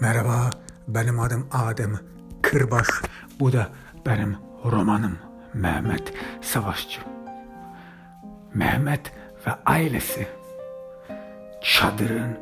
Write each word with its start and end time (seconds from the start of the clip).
Merhaba, 0.00 0.50
benim 0.88 1.20
adım 1.20 1.48
Adem 1.52 1.98
Kırbaş. 2.42 2.86
Bu 3.40 3.52
da 3.52 3.68
benim 4.06 4.36
romanım 4.64 5.18
Mehmet 5.54 6.12
Savaşçı. 6.40 7.00
Mehmet 8.54 9.12
ve 9.46 9.50
ailesi 9.66 10.28
çadırın 11.62 12.38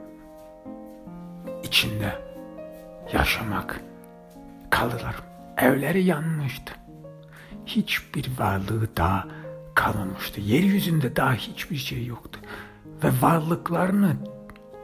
içinde 1.63 2.19
yaşamak 3.13 3.81
kaldılar. 4.71 5.15
Evleri 5.57 6.05
yanmıştı. 6.05 6.73
Hiçbir 7.67 8.31
varlığı 8.39 8.97
daha 8.97 9.27
kalmamıştı. 9.75 10.41
Yeryüzünde 10.41 11.17
daha 11.17 11.33
hiçbir 11.35 11.77
şey 11.77 12.07
yoktu. 12.07 12.41
Ve 13.05 13.09
varlıklarını 13.23 14.17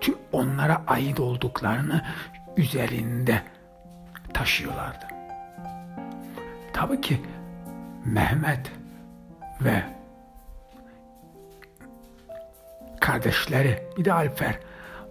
tüm 0.00 0.14
onlara 0.32 0.82
ait 0.86 1.20
olduklarını 1.20 2.02
üzerinde 2.56 3.42
taşıyorlardı. 4.34 5.06
Tabii 6.72 7.00
ki 7.00 7.20
Mehmet 8.04 8.72
ve 9.60 9.82
kardeşleri 13.00 13.82
bir 13.98 14.04
de 14.04 14.12
Alper 14.12 14.58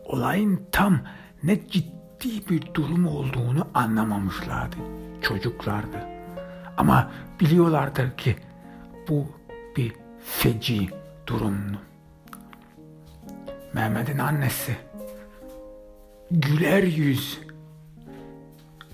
olayın 0.05 0.68
tam 0.72 0.99
ne 1.44 1.68
ciddi 1.68 2.49
bir 2.49 2.73
durum 2.73 3.08
olduğunu 3.08 3.68
anlamamışlardı. 3.73 4.77
Çocuklardı. 5.21 5.98
Ama 6.77 7.12
biliyorlardır 7.40 8.18
ki 8.18 8.35
bu 9.10 9.27
bir 9.77 9.94
feci 10.26 10.90
durumdu. 11.27 11.77
Mehmet'in 13.73 14.18
annesi 14.18 14.77
güler 16.32 16.84
yüz 16.84 17.40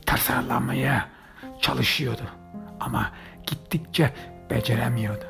tasarlamaya 0.05 1.09
çalışıyordu 1.61 2.21
ama 2.79 3.11
gittikçe 3.47 4.13
beceremiyordu. 4.49 5.25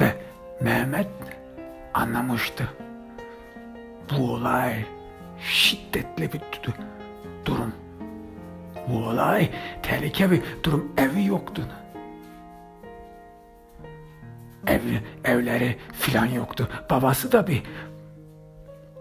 Ve 0.00 0.14
Mehmet 0.60 1.08
anlamıştı. 1.94 2.68
Bu 4.10 4.32
olay 4.32 4.84
şiddetli 5.40 6.32
bir 6.32 6.40
durum. 7.44 7.74
Bu 8.88 8.98
olay 8.98 9.50
tehlike 9.82 10.30
bir 10.30 10.42
durum. 10.62 10.92
Evi 10.96 11.24
yoktu. 11.24 11.62
Ev, 14.66 14.80
evleri 15.24 15.78
filan 15.92 16.26
yoktu. 16.26 16.68
Babası 16.90 17.32
da 17.32 17.46
bir 17.46 17.62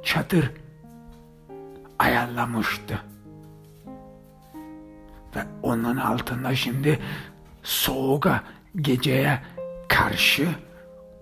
çadır 0.03 0.51
ayarlamıştı. 1.99 2.99
Ve 5.35 5.39
onun 5.63 5.97
altında 5.97 6.55
şimdi 6.55 6.99
soğuğa, 7.63 8.43
geceye 8.75 9.39
karşı 9.87 10.47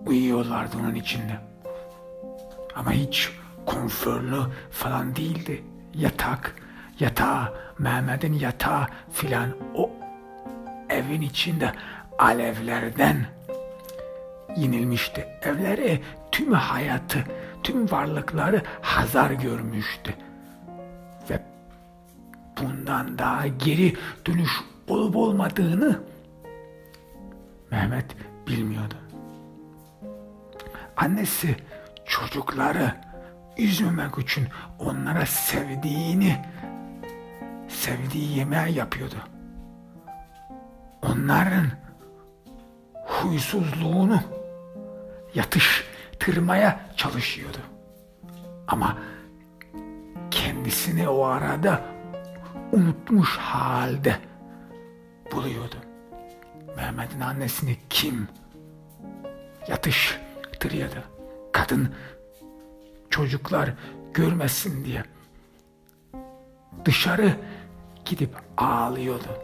uyuyorlardı 0.06 0.76
onun 0.80 0.94
içinde. 0.94 1.40
Ama 2.74 2.92
hiç 2.92 3.32
konforlu 3.66 4.52
falan 4.70 5.16
değildi. 5.16 5.64
Yatak, 5.94 6.54
yatağı, 7.00 7.54
Mehmet'in 7.78 8.32
yatağı 8.32 8.86
filan 9.12 9.50
o 9.74 9.90
evin 10.90 11.20
içinde 11.20 11.72
alevlerden 12.18 13.26
yenilmişti. 14.56 15.26
Evleri, 15.42 16.00
tüm 16.32 16.52
hayatı, 16.52 17.24
tüm 17.62 17.90
varlıkları 17.90 18.62
hazar 18.82 19.30
görmüştü. 19.30 20.14
Bundan 22.62 23.18
daha 23.18 23.46
geri 23.46 23.96
dönüş 24.26 24.50
olup 24.88 25.16
olmadığını 25.16 26.00
Mehmet 27.70 28.16
bilmiyordu. 28.48 28.94
Annesi 30.96 31.56
çocukları 32.06 32.94
üzmemek 33.58 34.18
için 34.18 34.48
onlara 34.78 35.26
sevdiğini 35.26 36.44
sevdiği 37.68 38.38
yemeği 38.38 38.76
yapıyordu. 38.76 39.16
Onların 41.02 41.66
huysuzluğunu 42.94 44.20
yatıştırmaya 45.34 46.80
çalışıyordu. 46.96 47.58
Ama 48.68 48.98
kendisini 50.30 51.08
o 51.08 51.24
arada 51.24 51.93
unutmuş 52.74 53.36
halde 53.36 54.18
buluyordu. 55.32 55.76
Mehmet'in 56.76 57.20
annesini 57.20 57.76
kim 57.90 58.28
yatıştırıyordu? 59.68 61.02
Kadın 61.52 61.94
çocuklar 63.10 63.70
görmesin 64.14 64.84
diye 64.84 65.04
dışarı 66.84 67.36
gidip 68.04 68.36
ağlıyordu. 68.56 69.38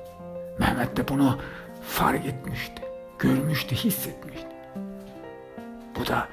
Mehmet 0.58 0.96
de 0.96 1.08
bunu 1.08 1.38
fark 1.82 2.26
etmişti, 2.26 2.82
görmüştü, 3.18 3.76
hissetmişti. 3.76 4.48
Bu 5.98 6.06
da 6.06 6.28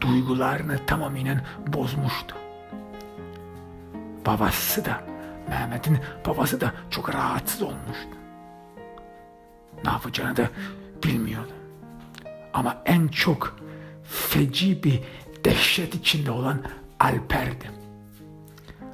duygularını 0.00 0.86
tamamen 0.86 1.40
bozmuştu. 1.66 2.36
Babası 4.26 4.84
da, 4.84 5.15
Mehmet'in 5.48 5.98
babası 6.26 6.60
da 6.60 6.72
çok 6.90 7.14
rahatsız 7.14 7.62
olmuştu. 7.62 8.16
Ne 9.84 9.90
yapacağını 9.90 10.36
da 10.36 10.50
bilmiyordu. 11.04 11.52
Ama 12.52 12.82
en 12.84 13.08
çok 13.08 13.56
feci 14.04 14.84
bir 14.84 15.02
dehşet 15.44 15.94
içinde 15.94 16.30
olan 16.30 16.62
Alper'di. 17.00 17.70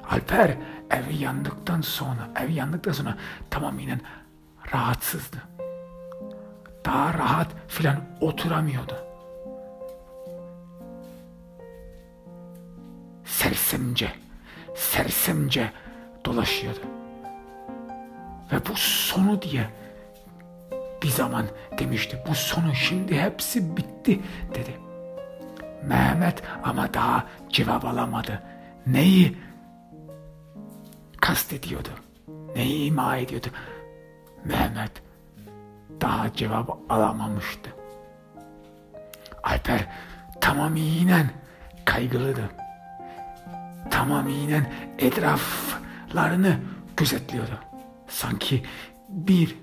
Alper 0.09 0.57
evi 0.91 1.15
yandıktan 1.15 1.81
sonra, 1.81 2.29
ev 2.35 2.49
yandıktan 2.49 2.91
sonra 2.91 3.17
tamamen 3.49 4.01
rahatsızdı. 4.73 5.37
Daha 6.85 7.13
rahat 7.13 7.47
filan 7.67 7.97
oturamıyordu. 8.21 8.97
Sersemce, 13.25 14.13
sersemce 14.75 15.71
dolaşıyordu. 16.25 16.79
Ve 18.51 18.57
bu 18.69 18.75
sonu 18.75 19.41
diye 19.41 19.69
bir 21.03 21.09
zaman 21.09 21.45
demişti. 21.79 22.23
Bu 22.29 22.35
sonu 22.35 22.75
şimdi 22.75 23.21
hepsi 23.21 23.77
bitti 23.77 24.21
dedi. 24.55 24.79
Mehmet 25.83 26.43
ama 26.63 26.93
daha 26.93 27.25
cevap 27.49 27.85
alamadı. 27.85 28.43
Neyi 28.87 29.37
kastediyordu? 31.21 31.89
Neyi 32.55 32.85
ima 32.85 33.17
ediyordu? 33.17 33.47
Mehmet 34.45 34.91
daha 36.01 36.33
cevap 36.33 36.91
alamamıştı. 36.91 37.69
Alper 39.43 39.87
tamamiyen 40.41 41.29
kaygılıdı. 41.85 42.49
Tamamiyen 43.91 44.73
etraflarını 46.13 46.59
gözetliyordu. 46.97 47.59
Sanki 48.07 48.63
bir 49.09 49.57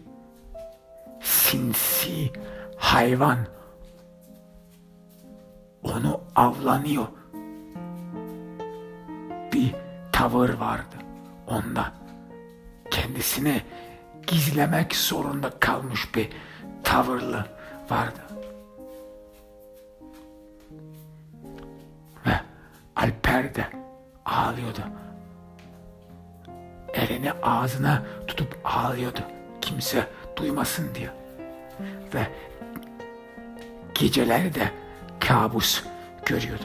sinsi 1.22 2.32
hayvan 2.76 3.38
onu 5.82 6.20
avlanıyor. 6.36 7.06
Bir 9.52 9.74
tavır 10.12 10.50
vardı 10.54 10.96
onda. 11.46 11.92
Kendisini 12.90 13.62
gizlemek 14.26 14.96
zorunda 14.96 15.50
kalmış 15.60 16.14
bir 16.14 16.28
tavırlı 16.84 17.46
vardı. 17.90 18.20
Ve 22.26 22.40
Alper 22.96 23.54
de 23.54 23.66
ağlıyordu. 24.24 24.80
Elini 26.94 27.32
ağzına 27.32 28.02
tutup 28.26 28.58
ağlıyordu. 28.64 29.20
Kimse 29.60 30.06
duymasın 30.36 30.94
diye. 30.94 31.10
Ve 32.14 32.26
geceleri 33.94 34.54
de 34.54 34.70
kabus 35.20 35.84
görüyordu. 36.26 36.64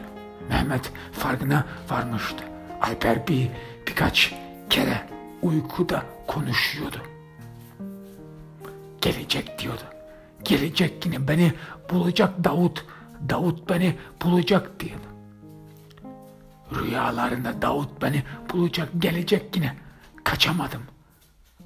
Mehmet 0.49 0.91
farkına 1.11 1.65
varmıştı. 1.89 2.43
Alper 2.81 3.27
bir 3.27 3.49
birkaç 3.87 4.33
kere 4.69 5.07
uykuda 5.41 6.03
konuşuyordu. 6.27 6.97
Gelecek 9.01 9.59
diyordu. 9.59 9.83
Gelecek 10.43 11.05
yine 11.05 11.27
beni 11.27 11.53
bulacak 11.91 12.43
Davut. 12.43 12.85
Davut 13.29 13.69
beni 13.69 13.95
bulacak 14.23 14.79
diyordu. 14.79 15.05
Rüyalarında 16.71 17.61
Davut 17.61 18.01
beni 18.01 18.23
bulacak 18.53 18.89
gelecek 18.99 19.55
yine. 19.55 19.84
Kaçamadım. 20.25 20.81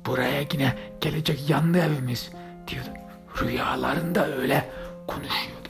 Buraya 0.06 0.42
yine 0.54 0.78
gelecek 1.02 1.50
yandı 1.50 1.78
evimiz 1.78 2.32
diyordu. 2.68 2.90
Rüyalarında 3.42 4.28
öyle 4.28 4.70
konuşuyordu. 5.08 5.70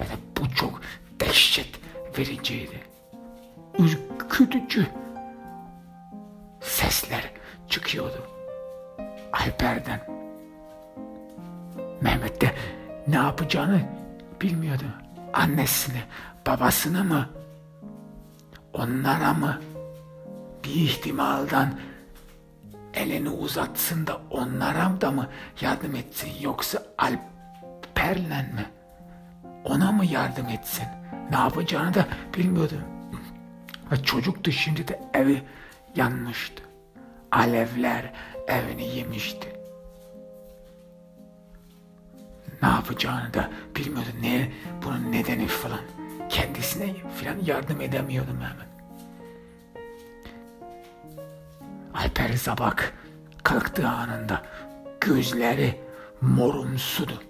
Ve 0.00 0.04
de 0.04 0.16
bu 0.36 0.54
çok 0.54 0.80
dehşet 1.20 1.80
vericiydi. 2.18 2.80
Ürkütücü 3.78 4.86
sesler 6.60 7.30
çıkıyordu. 7.68 8.22
Alper'den. 9.32 10.06
Mehmet 12.00 12.40
de 12.40 12.54
ne 13.06 13.16
yapacağını 13.16 13.80
bilmiyordu. 14.42 14.84
Annesini, 15.32 16.02
babasını 16.46 17.04
mı, 17.04 17.28
onlara 18.72 19.34
mı 19.34 19.60
bir 20.66 20.80
ihtimaldan 20.80 21.78
elini 22.94 23.28
uzatsın 23.28 24.06
da 24.06 24.20
onlara 24.30 25.00
da 25.00 25.10
mı 25.10 25.28
yardım 25.60 25.94
etsin 25.94 26.30
yoksa 26.40 26.82
Alper'le 26.98 28.54
mi? 28.54 28.66
Ona 29.64 29.92
mı 29.92 30.06
yardım 30.06 30.48
etsin? 30.48 30.86
Ne 31.30 31.36
yapacağını 31.36 31.94
da 31.94 32.06
bilmiyordu. 32.36 32.74
Ve 33.92 34.02
çocuktu 34.02 34.52
şimdi 34.52 34.88
de 34.88 35.00
evi 35.14 35.42
yanmıştı. 35.96 36.62
Alevler 37.32 38.12
evini 38.48 38.96
yemişti. 38.96 39.52
Ne 42.62 42.68
yapacağını 42.68 43.34
da 43.34 43.50
bilmiyordu. 43.76 44.08
Ne 44.22 44.52
bunun 44.84 45.12
nedeni 45.12 45.46
falan. 45.46 45.80
Kendisine 46.28 46.94
falan 46.94 47.36
yardım 47.44 47.80
edemiyordu 47.80 48.32
Mehmet. 48.32 48.75
Alper 51.96 52.32
Zabak 52.32 52.92
kalktığı 53.42 53.88
anında 53.88 54.42
gözleri 55.00 55.80
morumsudu. 56.20 57.22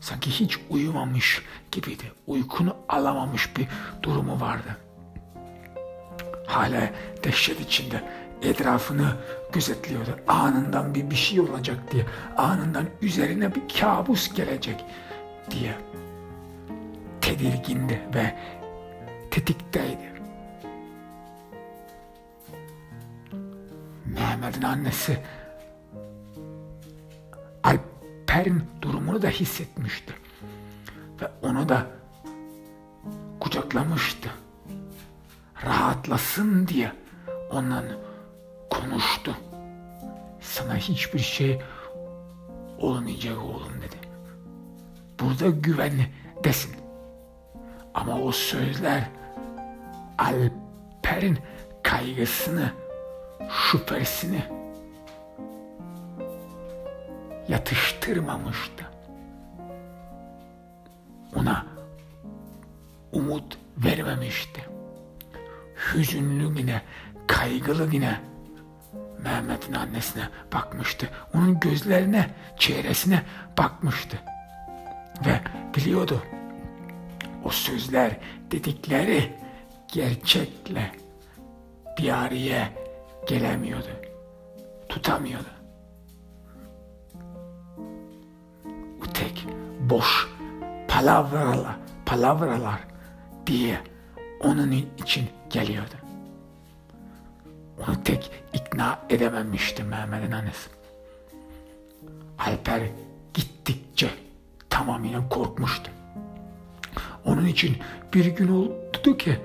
Sanki 0.00 0.30
hiç 0.30 0.58
uyumamış 0.70 1.42
gibiydi. 1.72 2.12
Uykunu 2.26 2.76
alamamış 2.88 3.56
bir 3.56 3.68
durumu 4.02 4.40
vardı. 4.40 4.76
Hala 6.46 6.90
dehşet 7.24 7.60
içinde 7.60 8.04
etrafını 8.42 9.16
gözetliyordu. 9.52 10.18
Anından 10.28 10.94
bir 10.94 11.10
bir 11.10 11.16
şey 11.16 11.40
olacak 11.40 11.78
diye. 11.92 12.06
Anından 12.36 12.84
üzerine 13.02 13.54
bir 13.54 13.62
kabus 13.80 14.34
gelecek 14.34 14.84
diye. 15.50 15.74
Tedirgindi 17.20 18.00
ve 18.14 18.36
tetikteydi. 19.30 20.13
Mehmet'in 24.44 24.62
annesi 24.62 25.18
Alper'in 27.62 28.62
durumunu 28.82 29.22
da 29.22 29.28
hissetmişti. 29.28 30.14
Ve 31.20 31.30
onu 31.42 31.68
da 31.68 31.86
kucaklamıştı. 33.40 34.30
Rahatlasın 35.66 36.68
diye 36.68 36.92
ondan 37.50 37.84
konuştu. 38.70 39.36
Sana 40.40 40.76
hiçbir 40.76 41.18
şey 41.18 41.62
olmayacak 42.78 43.38
oğlum 43.38 43.74
dedi. 43.82 43.96
Burada 45.20 45.48
güvenli 45.48 46.08
desin. 46.44 46.76
Ama 47.94 48.20
o 48.20 48.32
sözler 48.32 49.10
Alper'in 50.18 51.38
kaygısını, 51.82 52.72
şüphesini 53.74 54.42
yatıştırmamıştı. 57.48 58.84
Ona 61.36 61.66
umut 63.12 63.58
vermemişti. 63.76 64.64
Hüzünlü 65.94 66.58
yine, 66.58 66.82
kaygılı 67.26 67.88
yine 67.92 68.20
Mehmet'in 69.18 69.72
annesine 69.72 70.28
bakmıştı. 70.52 71.10
Onun 71.34 71.60
gözlerine, 71.60 72.30
çehresine 72.58 73.22
bakmıştı. 73.58 74.18
Ve 75.26 75.40
biliyordu 75.76 76.22
o 77.44 77.50
sözler 77.50 78.16
dedikleri 78.50 79.32
gerçekle 79.92 80.92
bir 81.98 82.08
araya 82.08 82.83
gelemiyordu. 83.26 83.88
Tutamıyordu. 84.88 85.48
Bu 89.00 89.12
tek 89.12 89.46
boş 89.80 90.28
palavralar, 90.88 91.76
palavralar 92.06 92.80
diye 93.46 93.80
onun 94.40 94.72
için 94.72 95.28
geliyordu. 95.50 95.94
Onu 97.78 98.04
tek 98.04 98.30
ikna 98.52 98.98
edememişti 99.10 99.82
Mehmet'in 99.82 100.32
annesi. 100.32 100.70
Alper 102.38 102.82
gittikçe 103.34 104.10
tamamen 104.70 105.28
korkmuştu. 105.28 105.90
Onun 107.24 107.46
için 107.46 107.76
bir 108.14 108.26
gün 108.26 108.48
oldu 108.48 109.16
ki 109.18 109.40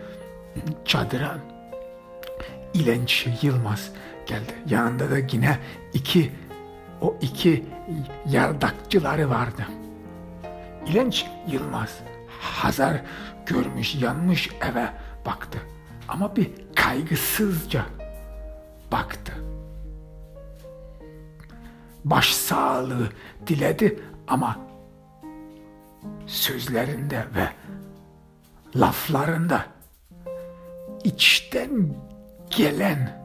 çadıra 0.86 1.38
İlenç 2.74 3.28
Yılmaz 3.42 3.92
geldi. 4.26 4.54
Yanında 4.68 5.12
da 5.12 5.18
yine 5.18 5.60
iki 5.94 6.32
o 7.02 7.18
iki 7.22 7.66
yardakçıları 8.26 9.30
vardı. 9.30 9.66
İlenç 10.88 11.26
Yılmaz 11.48 12.00
Hazar 12.40 13.02
görmüş 13.46 13.96
yanmış 13.96 14.50
eve 14.72 14.90
baktı. 15.26 15.60
Ama 16.08 16.36
bir 16.36 16.52
kaygısızca 16.76 17.86
baktı. 18.92 19.34
Baş 22.06 22.34
sağlığı 22.34 23.10
diledi 23.48 24.00
ama 24.28 24.60
sözlerinde 26.26 27.26
ve 27.36 27.50
laflarında 28.76 29.66
içten 31.04 31.96
gelen 32.50 33.20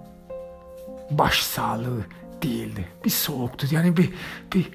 baş 1.10 1.42
sağlığı 1.42 2.04
değildi. 2.42 2.88
Bir 3.04 3.10
soğuktu. 3.10 3.66
Yani 3.70 3.96
bir 3.96 4.10
bir 4.54 4.70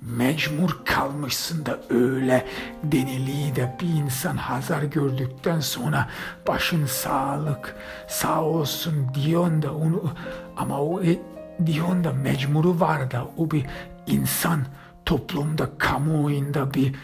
mecbur 0.00 0.78
kalmışsın 0.84 1.66
da 1.66 1.80
öyle 1.90 2.46
deniliği 2.82 3.56
de 3.56 3.76
bir 3.80 3.88
insan 3.88 4.36
hazar 4.36 4.82
gördükten 4.82 5.60
sonra 5.60 6.08
başın 6.48 6.86
sağlık 6.86 7.76
sağ 8.08 8.42
olsun 8.42 9.10
diyorsun 9.14 9.62
da 9.62 9.74
onu 9.74 10.12
ama 10.56 10.80
o 10.80 11.02
e, 11.02 11.18
diyorsun 11.66 12.04
da 12.04 12.12
mecburu 12.12 12.80
var 12.80 13.10
da 13.10 13.26
o 13.36 13.50
bir 13.50 13.66
insan 14.06 14.60
toplumda 15.04 15.68
kamuoyunda 15.78 16.74
bir 16.74 16.94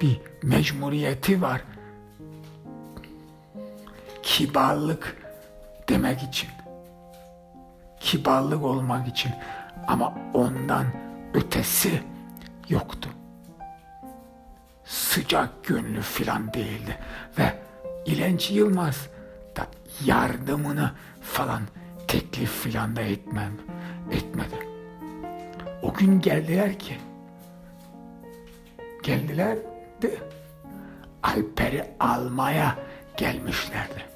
bir 0.00 0.20
mecburiyeti 0.42 1.42
var 1.42 1.62
kibarlık 4.22 5.16
demek 5.88 6.22
için 6.22 6.48
kibarlık 8.00 8.64
olmak 8.64 9.08
için 9.08 9.32
ama 9.86 10.14
ondan 10.34 10.86
ötesi 11.34 12.02
yoktu. 12.68 13.08
Sıcak 14.84 15.64
gönlü 15.64 16.00
filan 16.00 16.52
değildi 16.52 16.98
ve 17.38 17.58
İlenç 18.06 18.50
Yılmaz 18.50 19.08
da 19.56 19.66
yardımını 20.04 20.90
falan 21.22 21.62
teklif 22.08 22.62
filan 22.62 22.96
da 22.96 23.00
etmem, 23.00 23.52
etmedi. 24.10 24.68
O 25.82 25.94
gün 25.94 26.20
geldiler 26.20 26.78
ki 26.78 26.98
geldiler 29.02 29.58
de 30.02 30.18
Alper'i 31.22 31.84
almaya 32.00 32.78
gelmişlerdi. 33.16 34.11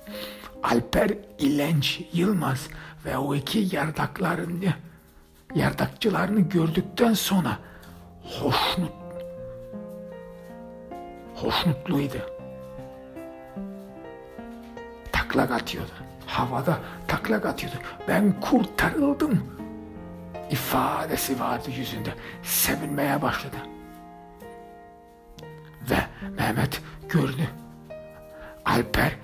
Alper 0.71 1.11
İlenç 1.39 2.01
Yılmaz 2.13 2.69
ve 3.05 3.19
o 3.19 3.35
iki 3.35 3.77
yardaklarını 3.77 4.75
yardakçılarını 5.55 6.41
gördükten 6.41 7.15
sonra 7.15 7.59
hoşnut 8.23 8.93
hoşnutluydu. 11.35 12.19
Taklak 15.13 15.51
atıyordu. 15.51 15.93
Havada 16.27 16.79
taklak 17.09 17.47
atıyordu. 17.47 17.77
Ben 18.09 18.41
kurtarıldım 18.41 19.43
ifadesi 20.51 21.41
vardı 21.41 21.69
yüzünde. 21.77 22.15
Sevinmeye 22.43 23.23
başladı. 23.23 23.57
Ve 25.91 25.99
Mehmet 26.39 26.83
gördü 27.09 27.49
Alper 28.65 29.17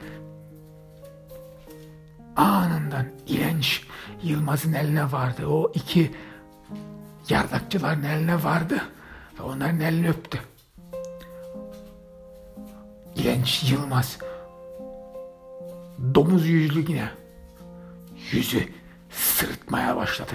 anından 2.36 3.06
İlenç 3.26 3.82
Yılmaz'ın 4.22 4.72
eline 4.72 5.12
vardı. 5.12 5.46
O 5.46 5.72
iki 5.74 6.10
yardakçıların 7.28 8.02
eline 8.02 8.44
vardı 8.44 8.82
ve 9.38 9.42
onların 9.42 9.80
elini 9.80 10.08
öptü. 10.08 10.38
İlenç 13.16 13.70
Yılmaz 13.72 14.18
domuz 16.14 16.46
yüzlü 16.46 16.90
yine 16.90 17.08
yüzü 18.32 18.68
sırıtmaya 19.10 19.96
başladı. 19.96 20.32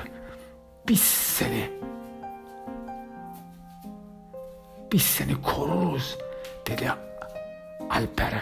Biz 0.87 1.01
seni 1.01 1.69
biz 4.91 5.01
seni 5.01 5.41
koruruz 5.41 6.17
dedi 6.67 6.91
Alper'e. 7.89 8.41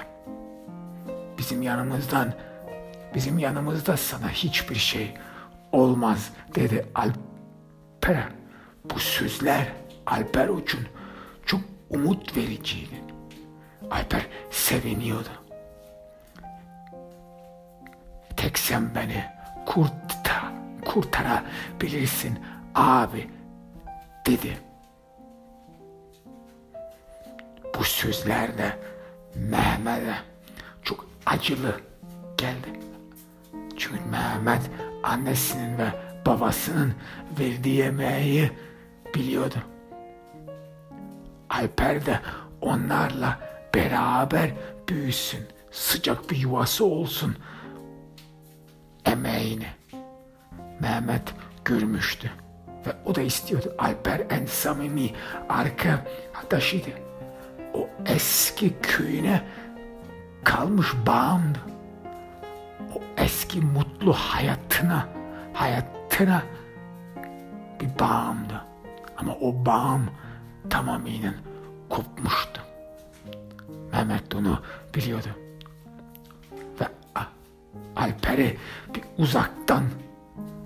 Bizim 1.38 1.62
yanımızdan 1.62 2.34
bizim 3.16 3.40
yanımızda 3.40 3.98
sana 3.98 4.30
hiçbir 4.30 4.76
şey 4.76 5.14
olmaz 5.72 6.32
dedi 6.56 6.86
Alper'e. 6.96 8.28
Bu 8.86 9.00
sözler 9.00 9.68
Alper 10.06 10.62
için 10.62 10.80
çok 11.46 11.62
umut 11.90 12.38
vericiydi. 12.38 13.02
Alper 13.92 14.28
seviniyordu. 14.52 15.30
Tek 18.38 18.60
sen 18.60 18.96
beni 18.96 19.26
kurtar, 19.66 20.52
kurtarabilirsin 20.86 22.40
abi 22.76 23.30
dedi. 24.26 24.58
Bu 27.78 27.84
sözler 27.84 28.58
de 28.58 28.80
Mehmet'e 29.36 30.16
çok 30.84 31.08
acılı 31.26 31.82
geldi. 32.38 32.85
Çünkü 33.78 34.00
Mehmet 34.10 34.62
annesinin 35.04 35.78
ve 35.78 35.88
babasının 36.26 36.94
verdiği 37.40 37.76
yemeği 37.76 38.52
biliyordu. 39.16 39.56
Alper 41.50 42.06
de 42.06 42.20
onlarla 42.62 43.40
beraber 43.76 44.52
büyüsün, 44.90 45.48
sıcak 45.72 46.32
bir 46.32 46.38
yuvası 46.38 46.86
olsun 46.86 47.36
emeğini. 49.06 49.68
Mehmet 50.80 51.34
görmüştü 51.66 52.32
ve 52.88 52.92
o 53.06 53.16
da 53.16 53.22
istiyordu. 53.22 53.76
Alper 53.78 54.22
en 54.30 54.46
samimi 54.46 55.10
arkadaşıydı. 55.50 56.90
O 57.74 57.90
eski 58.06 58.74
köyüne 58.82 59.44
kalmış 60.44 60.88
bağımdı. 61.08 61.60
O 62.96 63.02
eski 63.18 63.62
mutlu 63.62 64.14
hayatına, 64.14 65.10
hayatına 65.54 66.44
bir 67.80 68.00
bağımdı. 68.00 68.62
Ama 69.18 69.36
o 69.36 69.66
bağım 69.66 70.10
tamamıyla 70.70 71.34
kopmuştu. 71.90 72.62
Mehmet 73.92 74.36
onu 74.36 74.62
biliyordu. 74.96 75.28
Ve 76.82 76.88
Alper'i 77.96 78.58
bir 78.96 79.04
uzaktan 79.18 79.84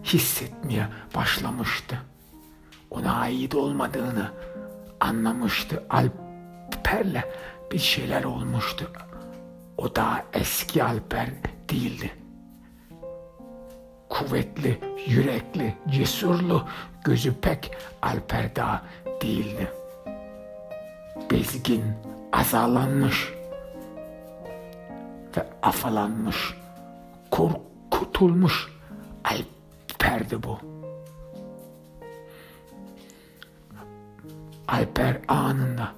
hissetmeye 0.04 0.88
başlamıştı. 1.16 1.98
Ona 2.92 3.14
ait 3.14 3.56
olmadığını 3.56 4.32
anlamıştı. 5.00 5.84
Alper'le 5.90 7.24
bir 7.72 7.80
şeyler 7.80 8.24
olmuştu. 8.24 8.92
O 9.78 9.96
da 9.96 10.26
eski 10.34 10.84
Alper 10.84 11.30
değildi. 11.70 12.19
Kuvvetli, 14.10 14.80
yürekli, 15.08 15.76
cesurlu, 15.90 16.68
gözü 17.04 17.34
pek 17.34 17.72
Alper 18.02 18.56
daha 18.56 18.84
değildi. 19.22 19.72
Bezgin, 21.32 21.84
azalanmış 22.32 23.34
ve 25.38 25.48
afalanmış, 25.62 26.54
korkutulmuş 27.32 28.68
Alper'di 29.24 30.44
bu. 30.44 30.60
Alper 34.68 35.18
anında 35.28 35.92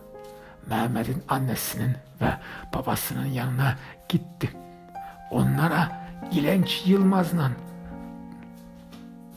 Mehmet'in 0.70 1.24
annesinin 1.30 1.96
ve 2.22 2.34
babasının 2.76 3.26
yanına 3.26 3.78
gitti. 4.10 4.50
Onlara 5.32 6.08
İlenç 6.32 6.84
Yılmaz'la 6.86 7.52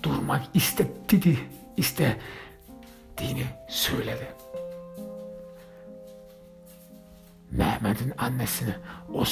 durmak 0.04 0.42
istedi, 0.54 1.38
istediğini 1.76 3.46
söyledi. 3.68 4.34
Mehmet'in 7.50 8.12
annesini 8.18 8.75
o, 9.14 9.25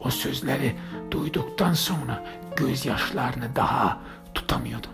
o 0.00 0.10
sözleri 0.10 0.76
duyduktan 1.10 1.72
sonra 1.72 2.24
gözyaşlarını 2.56 3.56
daha 3.56 4.00
tutamıyordu. 4.34 4.86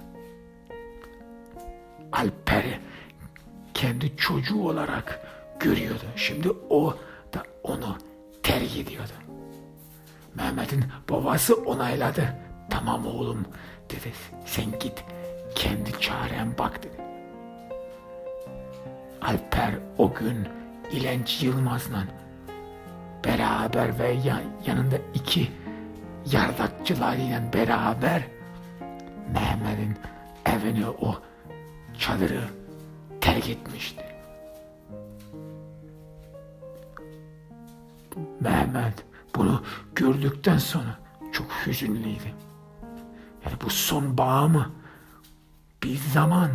Alper'i 2.13 2.81
kendi 3.75 4.17
çocuğu 4.17 4.69
olarak 4.69 5.21
görüyordu. 5.61 6.05
Şimdi 6.17 6.51
o 6.71 6.97
da 7.35 7.43
onu 7.63 7.99
terk 8.43 8.77
ediyordu. 8.77 9.13
Mehmet'in 10.35 10.85
babası 11.11 11.55
onayladı. 11.55 12.37
Tamam 12.71 13.07
oğlum 13.07 13.47
dedi. 13.91 14.13
Sen 14.47 14.79
git 14.81 15.05
kendi 15.57 16.01
çaren 16.01 16.59
bak 16.59 16.83
dedi. 16.83 17.03
Alper 19.23 19.75
o 19.99 20.15
gün 20.15 20.49
İlenç 20.93 21.43
Yılmaz'la 21.43 22.05
beraber 23.25 23.99
ve 23.99 24.19
yanında 24.67 24.97
iki 25.15 25.51
yardakçılarıyla 26.33 27.53
beraber 27.53 28.23
Mehmet'in 29.33 29.97
evini 30.47 30.89
o 30.89 31.21
çadırı 31.99 32.41
terk 33.21 33.49
etmişti. 33.49 34.05
Mehmet 38.41 39.05
bunu 39.37 39.63
gördükten 39.95 40.59
sonra 40.59 40.99
çok 41.33 41.47
hüzünlüydü. 41.67 42.31
Yani 43.45 43.57
bu 43.65 43.71
son 43.71 44.19
bağımı 44.19 44.71
bir 45.87 45.99
zaman 45.99 46.51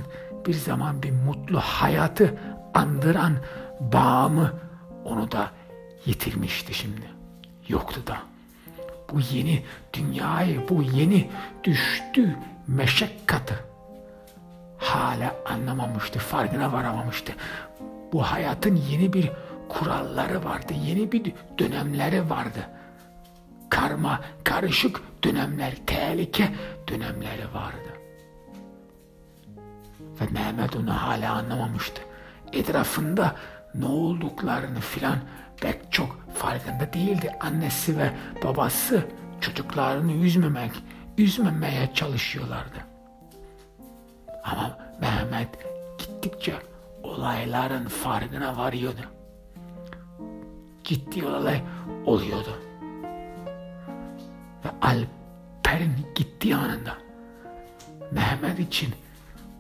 bir 0.47 0.53
zaman 0.53 1.03
bir 1.03 1.11
mutlu 1.11 1.59
hayatı 1.59 2.39
andıran 2.73 3.33
bağımı 3.79 4.53
onu 5.05 5.31
da 5.31 5.51
yitirmişti 6.05 6.73
şimdi. 6.73 7.05
Yoktu 7.67 8.01
da. 8.07 8.17
Bu 9.11 9.19
yeni 9.31 9.63
dünyayı, 9.93 10.69
bu 10.69 10.83
yeni 10.83 11.29
düştü 11.63 12.35
meşakkatı 12.67 13.59
hala 14.77 15.35
anlamamıştı, 15.45 16.19
farkına 16.19 16.73
varamamıştı. 16.73 17.33
Bu 18.13 18.23
hayatın 18.23 18.75
yeni 18.75 19.13
bir 19.13 19.31
kuralları 19.69 20.45
vardı, 20.45 20.73
yeni 20.85 21.11
bir 21.11 21.33
dönemleri 21.59 22.29
vardı. 22.29 22.69
Karma, 23.69 24.21
karışık 24.43 25.01
dönemler, 25.23 25.73
tehlike 25.88 26.50
dönemleri 26.88 27.53
vardı. 27.53 27.90
Ve 30.21 30.25
Mehmet 30.31 30.75
onu 30.75 30.93
hala 30.93 31.33
anlamamıştı. 31.33 32.01
Etrafında 32.53 33.35
ne 33.75 33.85
olduklarını 33.85 34.79
filan 34.79 35.17
pek 35.61 35.91
çok 35.91 36.17
farkında 36.33 36.93
değildi. 36.93 37.31
Annesi 37.39 37.97
ve 37.97 38.11
babası 38.43 39.05
çocuklarını 39.41 40.11
üzmemek, 40.11 40.71
üzmemeye 41.17 41.93
çalışıyorlardı. 41.93 42.77
Ama 44.43 44.77
Mehmet 45.01 45.49
gittikçe 45.97 46.55
olayların 47.03 47.87
farkına 47.87 48.57
varıyordu. 48.57 49.01
Ciddi 50.83 51.25
olay 51.25 51.61
oluyordu. 52.05 52.61
Ve 54.65 54.69
Alper'in 54.81 55.95
gittiği 56.15 56.55
anında 56.55 56.97
Mehmet 58.11 58.59
için 58.59 58.89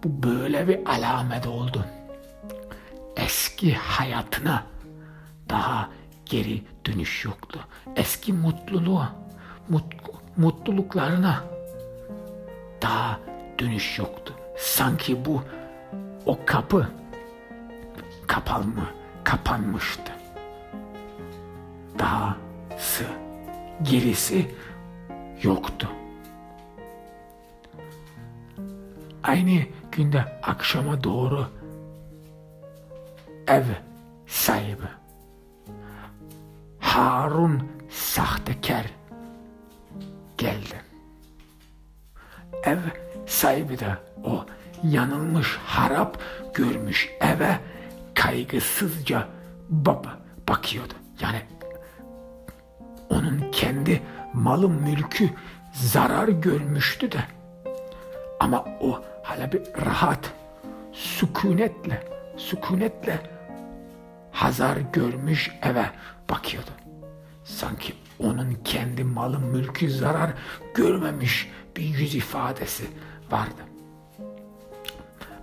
bu 0.03 0.27
böyle 0.27 0.67
bir 0.67 0.85
alamet 0.85 1.47
oldu. 1.47 1.85
Eski 3.17 3.73
hayatına 3.75 4.63
daha 5.49 5.89
geri 6.25 6.63
dönüş 6.85 7.25
yoktu. 7.25 7.59
Eski 7.95 8.33
mutluluğa, 8.33 9.15
mut, 9.69 9.83
mutluluklarına 10.37 11.43
daha 12.81 13.19
dönüş 13.59 13.99
yoktu. 13.99 14.33
Sanki 14.57 15.25
bu 15.25 15.43
o 16.25 16.39
kapı 16.45 16.87
kapalma, 18.27 18.85
kapanmıştı. 19.23 20.11
Dahası 21.99 23.05
gerisi 23.83 24.51
yoktu. 25.43 25.89
Aynı 29.23 29.61
günde 29.91 30.39
akşama 30.43 31.03
doğru 31.03 31.47
ev 33.47 33.63
sahibi 34.27 34.87
Harun 36.79 37.69
sahtekar 37.89 38.85
geldi. 40.37 40.81
Ev 42.63 42.77
sahibi 43.27 43.79
de 43.79 43.97
o 44.23 44.45
yanılmış 44.83 45.59
harap 45.65 46.17
görmüş 46.53 47.09
eve 47.21 47.59
kaygısızca 48.13 49.27
baba 49.69 50.19
bakıyordu. 50.49 50.93
Yani 51.21 51.41
onun 53.09 53.51
kendi 53.51 54.01
malı 54.33 54.69
mülkü 54.69 55.29
zarar 55.73 56.27
görmüştü 56.27 57.11
de 57.11 57.23
ama 58.39 58.65
o 58.81 59.03
hala 59.23 59.51
bir 59.51 59.61
rahat 59.85 60.31
sükunetle 60.93 62.03
sükunetle 62.37 63.19
hazar 64.31 64.77
görmüş 64.93 65.51
eve 65.61 65.85
bakıyordu. 66.29 66.71
Sanki 67.43 67.93
onun 68.19 68.57
kendi 68.63 69.03
malı 69.03 69.39
mülkü 69.39 69.91
zarar 69.91 70.33
görmemiş 70.75 71.51
bir 71.77 71.83
yüz 71.83 72.15
ifadesi 72.15 72.83
vardı. 73.31 73.61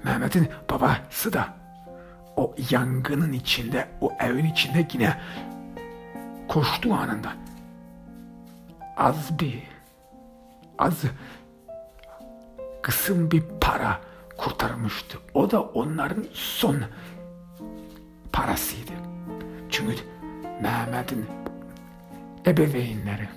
Mehmet'in 0.05 0.49
babası 0.71 1.33
da 1.33 1.57
o 2.37 2.55
yangının 2.71 3.33
içinde, 3.33 3.89
o 4.01 4.13
evin 4.21 4.45
içinde 4.45 4.89
yine 4.93 5.21
koştuğu 6.49 6.95
anında 6.95 7.33
az 8.97 9.41
bir, 9.41 9.63
az 10.79 11.03
kısım 12.83 13.31
bir 13.31 13.43
para 13.61 14.01
kurtarmıştı. 14.37 15.19
O 15.35 15.51
da 15.51 15.63
onların 15.63 16.25
son 16.33 16.77
parasıydı. 18.33 18.93
Çünkü 19.71 19.97
Mehmet'in 20.63 21.27
ebeveynleri 22.47 23.29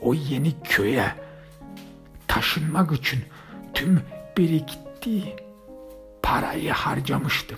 o 0.00 0.14
yeni 0.14 0.62
köye 0.64 1.14
taşınmak 2.28 2.92
için 2.92 3.24
tüm 3.74 4.02
biriktiği 4.36 5.36
parayı 6.22 6.70
harcamıştı. 6.70 7.54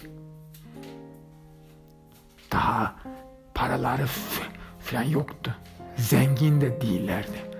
Daha 2.53 2.97
paraları 3.55 4.07
falan 4.81 5.03
yoktu. 5.03 5.55
Zengin 5.97 6.61
de 6.61 6.81
değillerdi. 6.81 7.56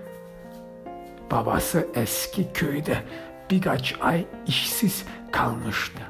Babası 1.31 1.89
eski 1.95 2.53
köyde 2.53 3.03
birkaç 3.51 3.95
ay 4.01 4.27
işsiz 4.47 5.05
kalmıştı. 5.33 6.03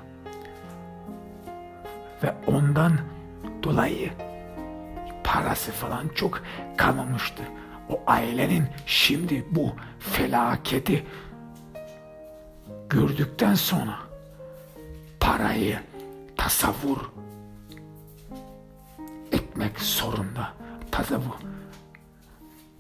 Ve 2.23 2.35
ondan 2.47 2.93
dolayı 3.63 4.13
parası 5.25 5.73
falan 5.73 6.09
çok 6.15 6.43
kalmamıştı. 6.77 7.43
O 7.89 8.03
ailenin 8.07 8.65
şimdi 8.87 9.47
bu 9.51 9.73
felaketi 9.99 11.07
gördükten 12.89 13.55
sonra 13.55 13.99
parayı 15.21 15.79
tasavvur 16.37 17.11
etmek 19.33 19.81
zorunda. 19.81 20.53
Tasavvur 20.91 21.37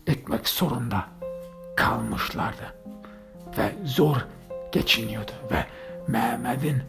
etmek 0.07 0.49
zorunda 0.49 1.16
kalmışlardı. 1.77 2.75
Ve 3.59 3.73
zor 3.85 4.17
geçiniyordu. 4.73 5.33
Ve 5.51 5.67
Mehmet'in 6.09 6.83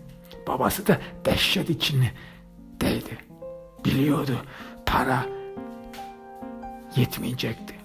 babası 0.48 0.88
da 0.88 0.98
dehşet 1.26 1.70
içindeydi. 1.70 3.18
Biliyordu 3.86 4.38
para 4.86 5.26
yetmeyecekti. 6.96 7.76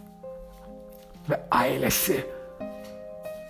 Ve 1.31 1.41
ailesi 1.51 2.27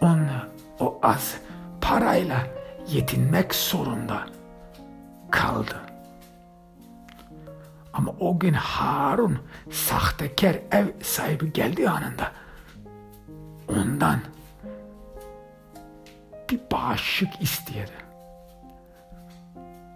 onu 0.01 0.49
o 0.81 0.99
az 1.03 1.37
parayla 1.81 2.47
yetinmek 2.89 3.55
zorunda 3.55 4.27
kaldı. 5.31 5.77
Ama 7.93 8.15
o 8.21 8.39
gün 8.39 8.55
Harun 8.55 9.39
sahtekar 9.71 10.57
ev 10.71 10.87
sahibi 11.03 11.53
geldiği 11.53 11.91
anında 11.91 12.33
ondan 13.73 14.21
bir 16.51 16.61
bağışık 16.73 17.43
istedi. 17.43 17.93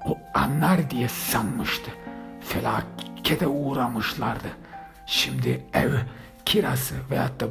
O 0.06 0.18
anlar 0.34 0.90
diye 0.90 1.08
sanmıştı. 1.08 1.90
Felakete 2.40 3.46
uğramışlardı. 3.46 4.48
Şimdi 5.06 5.66
ev 5.74 5.92
kirası 6.44 6.94
veyahut 7.10 7.40
da 7.40 7.46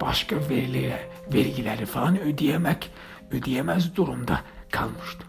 başka 0.00 0.36
vergileri, 0.36 1.08
vergileri 1.34 1.86
falan 1.86 2.20
ödeyemek, 2.20 2.90
ödeyemez 3.30 3.96
durumda 3.96 4.40
kalmıştı. 4.70 5.24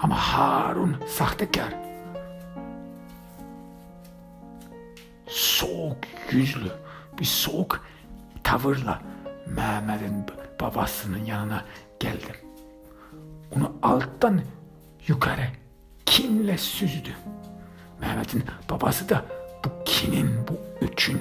Ama 0.00 0.16
Harun 0.16 0.96
sahtekar. 1.08 1.74
Soğuk 5.28 5.98
yüzlü 6.30 6.72
bir 7.18 7.24
soğuk 7.24 7.84
tavırla 8.44 9.02
Mehmet'in 9.46 10.26
babasının 10.60 11.24
yanına 11.24 11.64
geldim. 12.00 12.36
Onu 13.56 13.72
alttan 13.82 14.40
yukarı 15.06 15.46
kinle 16.06 16.58
süzdü. 16.58 17.10
Mehmet'in 18.00 18.44
babası 18.70 19.08
da 19.08 19.24
bu 19.64 19.70
kinin, 19.84 20.30
bu 20.48 20.84
üçün 20.84 21.20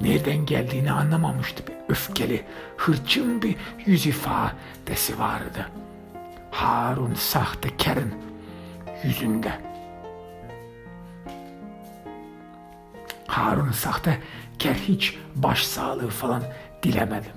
nereden 0.00 0.46
geldiğini 0.46 0.92
anlamamıştı. 0.92 1.66
Bir 1.66 1.74
öfkeli, 1.88 2.44
hırçın 2.76 3.42
bir 3.42 3.56
yüz 3.86 4.06
ifadesi 4.06 5.18
vardı. 5.18 5.70
Harun 6.50 7.14
sahtekarın 7.14 8.14
yüzünde. 9.04 9.52
Harun 13.26 13.70
sahtekar 14.60 14.88
hiç 14.88 15.18
baş 15.36 15.66
sağlığı 15.66 16.08
falan 16.08 16.42
dilemedim. 16.82 17.32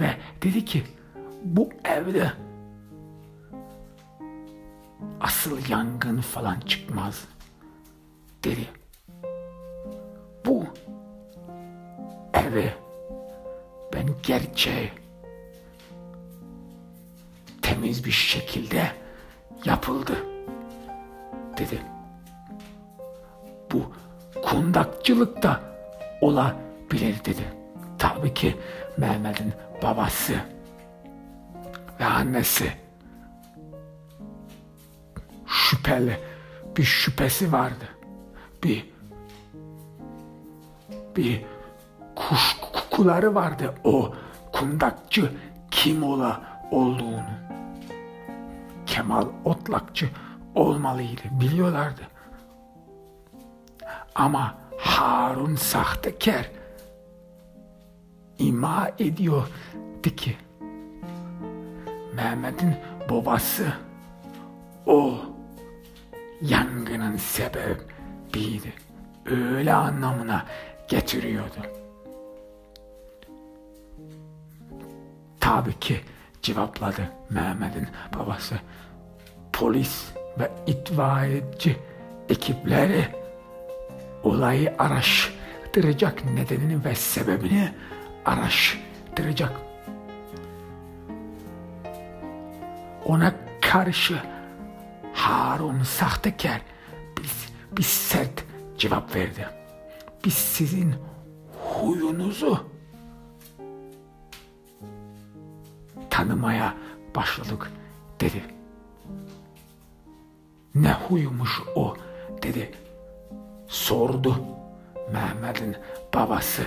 Ve 0.00 0.16
dedi 0.42 0.64
ki 0.64 0.84
bu 1.44 1.68
evde 1.84 2.32
asıl 5.20 5.68
yangın 5.68 6.20
falan 6.20 6.60
çıkmaz 6.60 7.24
dedi. 8.44 8.68
Bu 10.46 10.64
evi 12.34 12.72
ben 13.92 14.06
gerçeği 14.22 14.92
temiz 17.62 18.04
bir 18.04 18.10
şekilde 18.10 18.92
yapıldı 19.64 20.16
dedi. 21.58 21.82
Bu 23.72 23.92
kundakçılık 24.44 25.42
da 25.42 25.60
olabilir 26.20 27.24
dedi. 27.24 27.52
Tabii 27.98 28.34
ki 28.34 28.56
Mehmet'in 28.96 29.52
babası 29.82 30.34
ve 32.00 32.04
annesi 32.04 32.72
şüpheli 35.46 36.20
bir 36.76 36.82
şüphesi 36.82 37.52
vardı. 37.52 37.88
Bir 38.64 38.94
bir 41.16 41.44
kuş 42.16 42.56
kukuları 42.72 43.34
vardı 43.34 43.74
o 43.84 44.14
kundakçı 44.52 45.30
kim 45.70 46.02
ola 46.02 46.42
olduğunu. 46.70 47.24
Kemal 48.86 49.26
Otlakçı 49.44 50.08
olmalıydı 50.54 51.22
biliyorlardı. 51.30 52.13
Ama 54.14 54.58
Harun 54.78 55.54
sahtekar 55.56 56.50
ima 58.38 58.90
ediyordu 58.98 60.16
ki 60.16 60.36
Mehmet'in 62.14 62.74
babası 63.10 63.72
o 64.86 65.14
yangının 66.42 67.16
sebebiydi. 67.16 68.72
Öyle 69.26 69.74
anlamına 69.74 70.44
getiriyordu. 70.88 71.60
Tabii 75.40 75.78
ki 75.80 76.00
cevapladı 76.42 77.10
Mehmet'in 77.30 77.88
babası. 78.18 78.54
Polis 79.52 80.12
ve 80.38 80.50
itfaiyeci 80.66 81.76
ekipleri 82.28 83.23
olayı 84.24 84.74
araş 84.78 85.34
araştıracak 85.74 86.24
nedenini 86.24 86.84
ve 86.84 86.94
sebebini 86.94 87.72
araştıracak. 88.24 89.52
Ona 93.04 93.34
karşı 93.60 94.22
Harun 95.12 95.82
sahtekar 95.82 96.60
bir, 97.18 97.30
bir 97.76 97.82
sert 97.82 98.44
cevap 98.78 99.16
verdi. 99.16 99.48
Biz 100.24 100.34
sizin 100.34 100.94
huyunuzu 101.62 102.64
tanımaya 106.10 106.74
başladık 107.16 107.70
dedi. 108.20 108.44
Ne 110.74 110.92
huymuş 110.92 111.62
o 111.74 111.96
dedi. 112.42 112.83
Sordu 113.74 114.36
Mehmet'in 115.12 115.76
babası 116.14 116.62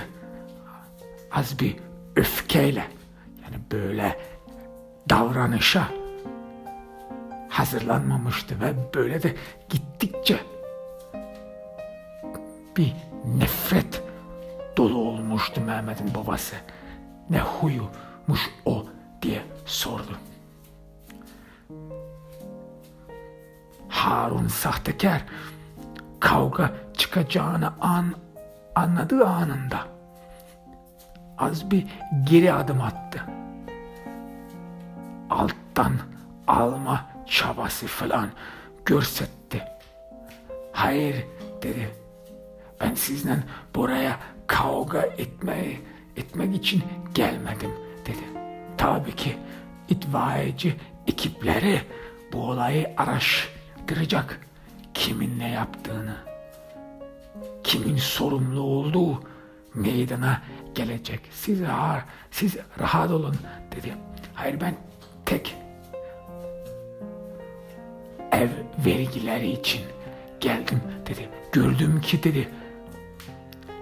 az 1.30 1.60
bir 1.60 1.76
öfkeyle 2.16 2.84
yani 3.42 3.56
böyle 3.72 4.18
davranışa 5.10 5.88
hazırlanmamıştı 7.48 8.60
ve 8.60 8.74
böyle 8.94 9.22
de 9.22 9.34
gittikçe 9.68 10.40
bir 12.76 12.94
nefret 13.38 14.02
dolu 14.76 14.98
olmuştu 14.98 15.60
Mehmet'in 15.60 16.14
babası. 16.14 16.56
Ne 17.30 17.40
huyumuş 17.40 18.50
o 18.64 18.86
diye 19.22 19.42
sordu. 19.66 20.18
Harun 23.88 24.48
sahtekar 24.48 25.24
kavga 26.20 26.87
çıkacağını 26.98 27.72
an 27.80 28.14
anladığı 28.74 29.26
anında 29.26 29.78
az 31.38 31.70
bir 31.70 31.86
geri 32.24 32.52
adım 32.52 32.80
attı. 32.80 33.22
Alttan 35.30 35.92
alma 36.46 37.06
çabası 37.26 37.86
falan 37.86 38.28
görsetti. 38.84 39.62
Hayır 40.72 41.26
dedi. 41.62 41.90
Ben 42.80 42.94
sizden 42.94 43.42
buraya 43.74 44.16
kavga 44.46 45.02
etmeyi 45.02 45.80
etmek 46.16 46.56
için 46.56 46.82
gelmedim 47.14 47.70
dedi. 48.06 48.24
Tabii 48.78 49.16
ki 49.16 49.36
itfaiyeci 49.88 50.76
ekipleri 51.06 51.80
bu 52.32 52.42
olayı 52.42 52.94
araştıracak. 52.96 54.40
Kimin 54.94 55.38
ne 55.38 55.50
yaptığını, 55.50 56.16
kimin 57.68 57.96
sorumlu 57.96 58.60
olduğu 58.60 59.22
meydana 59.74 60.42
gelecek. 60.74 61.20
Siz 61.30 61.60
rahat, 61.60 62.04
siz 62.30 62.56
rahat 62.80 63.10
olun 63.10 63.36
dedi. 63.76 63.94
Hayır 64.34 64.60
ben 64.60 64.74
tek 65.26 65.56
ev 68.32 68.48
vergileri 68.86 69.50
için 69.50 69.80
geldim 70.40 70.80
dedi. 71.06 71.28
Gördüm 71.52 72.00
ki 72.00 72.22
dedi 72.22 72.48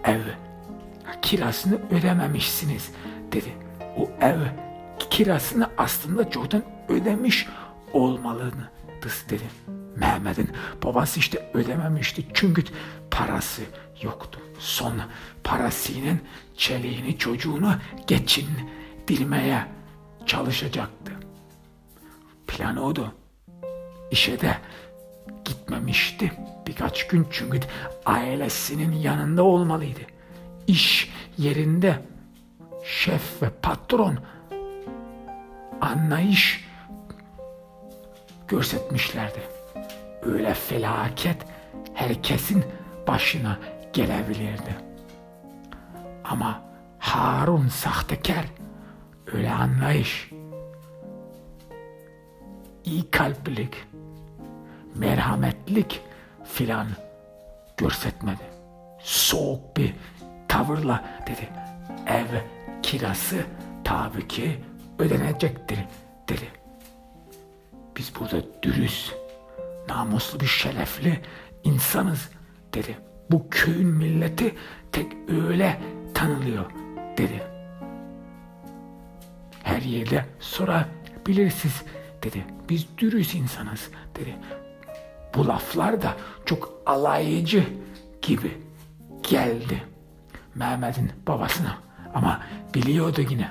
ev 0.05 0.20
kirasını 1.22 1.79
ödememişsiniz 1.90 2.90
dedi. 3.33 3.53
O 3.96 4.11
ev 4.20 4.38
kirasını 5.11 5.70
aslında 5.79 6.31
çoktan 6.31 6.62
ödemiş 6.88 7.46
olmalını 7.92 8.70
dedi. 9.31 9.44
Mehmet'in 9.96 10.51
babası 10.85 11.20
işte 11.20 11.51
ödememişti 11.55 12.27
çünkü 12.35 12.64
parası 13.16 13.62
yoktu. 14.02 14.40
Son 14.59 14.94
parasıyla 15.44 16.12
çeliğini 16.57 17.18
çocuğunu 17.18 17.74
geçindirmeye 18.07 19.66
çalışacaktı. 20.26 21.12
Plan 22.46 22.76
oydu. 22.76 23.14
İşe 24.11 24.40
de 24.40 24.59
gitmemişti 25.44 26.33
birkaç 26.66 27.07
gün 27.07 27.26
çünkü 27.31 27.61
ailesinin 28.07 28.92
yanında 28.92 29.42
olmalıydı. 29.42 30.00
İş 30.66 31.11
yerinde 31.38 32.02
şef 32.85 33.42
ve 33.42 33.50
patron 33.62 34.18
anlayış 35.81 36.68
görsetmişlerdi. 38.48 39.40
Öyle 40.22 40.55
felaket 40.55 41.37
herkesin 41.94 42.64
başına 43.07 43.59
gelebilirdi. 43.92 44.77
Ama 46.25 46.62
Harun 46.99 47.69
sahtekar 47.69 48.45
öyle 49.33 49.53
anlayış, 49.53 50.31
iyi 52.85 53.11
kalplilik, 53.11 53.75
merhametlik 54.95 56.01
filan 56.45 56.87
görsetmedi. 57.77 58.42
Soğuk 59.01 59.77
bir 59.77 59.95
tavırla 60.49 61.05
dedi. 61.27 61.49
Ev 62.07 62.27
kirası 62.83 63.45
tabii 63.85 64.29
ki 64.29 64.61
ödenecektir 64.99 65.79
dedi. 66.29 66.49
Biz 67.97 68.12
burada 68.21 68.37
dürüst, 68.62 69.14
namuslu 69.88 70.40
bir 70.40 70.47
şerefli 70.47 71.21
insanız 71.64 72.29
dedi. 72.76 72.98
Bu 73.30 73.50
köyün 73.50 73.88
milleti 73.88 74.54
tek 74.92 75.12
öyle 75.28 75.80
tanılıyor 76.14 76.64
dedi. 77.18 77.42
Her 79.62 79.82
yerde 79.82 80.24
sorabilirsiniz 80.40 81.82
dedi. 82.22 82.44
Biz 82.68 82.86
dürüst 82.98 83.34
insanız 83.34 83.90
dedi. 84.14 84.36
Bu 85.34 85.48
laflar 85.48 86.02
da 86.02 86.16
çok 86.44 86.82
alaycı 86.86 87.64
gibi 88.22 88.58
geldi 89.30 89.82
Mehmet'in 90.54 91.12
babasına. 91.26 91.78
Ama 92.14 92.40
biliyordu 92.74 93.20
yine. 93.30 93.50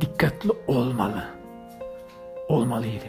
Dikkatli 0.00 0.50
olmalı. 0.66 1.24
Olmalıydı. 2.48 3.04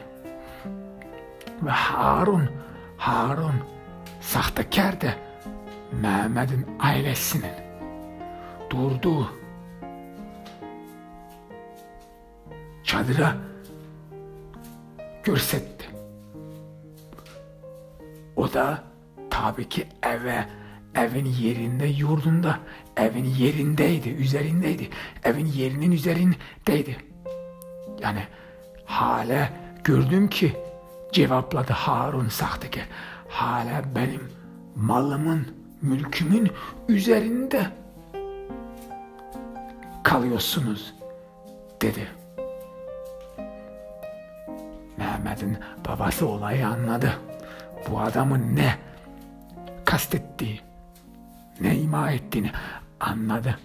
Ve 1.62 1.70
Harun, 1.70 2.50
Harun 2.98 3.75
sahtekar 4.26 5.02
da 5.02 5.14
Mehmet'in 6.02 6.66
ailesinin 6.80 7.52
durduğu 8.70 9.32
çadıra 12.84 13.36
görsetti. 15.24 15.86
O 18.36 18.54
da 18.54 18.84
tabii 19.30 19.70
ki 19.70 19.88
eve, 20.04 20.46
evin 20.96 21.26
yerinde, 21.26 21.86
yurdunda, 21.86 22.60
evin 22.98 23.26
yerindeydi, 23.26 24.10
üzerindeydi. 24.10 24.90
Evin 25.24 25.46
yerinin 25.46 25.92
üzerindeydi. 25.92 26.98
Yani 28.00 28.24
hala 28.86 29.50
gördüm 29.84 30.30
ki 30.30 30.58
cevapladı 31.12 31.74
Harun 31.74 32.30
sahtekar. 32.30 32.86
Hala 33.36 33.96
benim 33.96 34.32
malımın, 34.76 35.48
mülkümün 35.82 36.52
üzerinde 36.90 37.68
kalıyorsunuz 40.04 40.94
dedi. 41.82 42.08
Mehmet'in 44.98 45.58
babası 45.88 46.28
olayı 46.28 46.68
anladı. 46.68 47.14
Bu 47.90 48.00
adamın 48.00 48.56
ne 48.56 48.78
kastettiği, 49.86 50.62
ne 51.62 51.76
ima 51.78 52.12
ettiğini 52.12 52.52
anladı. 53.00 53.60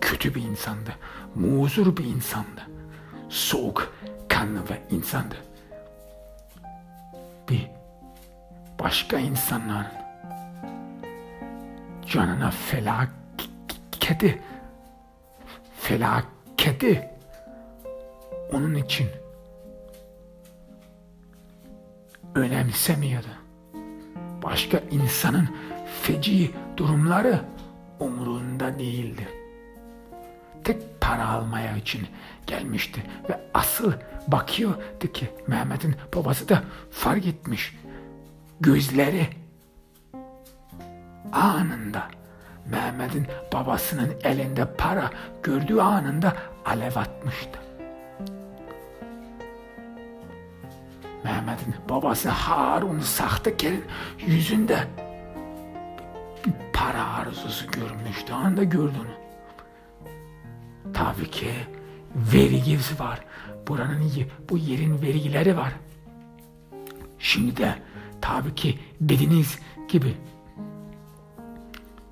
Kötü 0.00 0.34
bir 0.34 0.42
insandı, 0.42 0.90
muzur 1.34 1.96
bir 1.96 2.04
insandı. 2.04 2.60
Soğuk 3.28 3.92
kanlı 4.28 4.60
ve 4.70 4.82
insandı. 4.90 5.36
Bir 7.50 7.75
başka 8.78 9.18
insanların 9.18 9.86
canına 12.06 12.50
felaketi 12.50 14.42
felaketi 15.80 17.10
onun 18.52 18.74
için 18.74 19.08
önemsemiyordu. 22.34 23.26
Başka 24.42 24.78
insanın 24.90 25.48
feci 26.02 26.50
durumları 26.76 27.40
umurunda 28.00 28.78
değildi. 28.78 29.28
Tek 30.64 31.00
para 31.00 31.28
almaya 31.28 31.76
için 31.76 32.06
gelmişti 32.46 33.02
ve 33.30 33.40
asıl 33.54 33.92
bakıyordu 34.28 35.12
ki 35.12 35.28
Mehmet'in 35.46 35.96
babası 36.14 36.48
da 36.48 36.62
fark 36.90 37.26
etmiş. 37.26 37.74
Gözleri 38.60 39.28
anında 41.32 42.08
Mehmet'in 42.70 43.26
babasının 43.52 44.14
elinde 44.22 44.74
para 44.74 45.10
gördüğü 45.42 45.80
anında 45.80 46.36
alev 46.64 46.96
atmıştı. 46.96 47.58
Mehmet'in 51.24 51.74
babası 51.88 52.28
Harun 52.28 53.00
Sahtekar'ın 53.00 53.84
yüzünde 54.26 54.78
para 56.72 57.14
arzusu 57.14 57.66
görmüştü. 57.70 58.32
Anda 58.32 58.64
gördü 58.64 58.96
onu. 59.00 59.16
Tabii 60.94 61.30
ki 61.30 61.50
vergisi 62.14 62.98
var. 62.98 63.20
Buranın 63.68 64.10
bu 64.50 64.58
yerin 64.58 65.02
vergileri 65.02 65.56
var. 65.56 65.72
Şimdi 67.18 67.56
de 67.56 67.74
tabii 68.26 68.54
ki 68.54 68.78
dediğiniz 69.00 69.58
gibi 69.88 70.16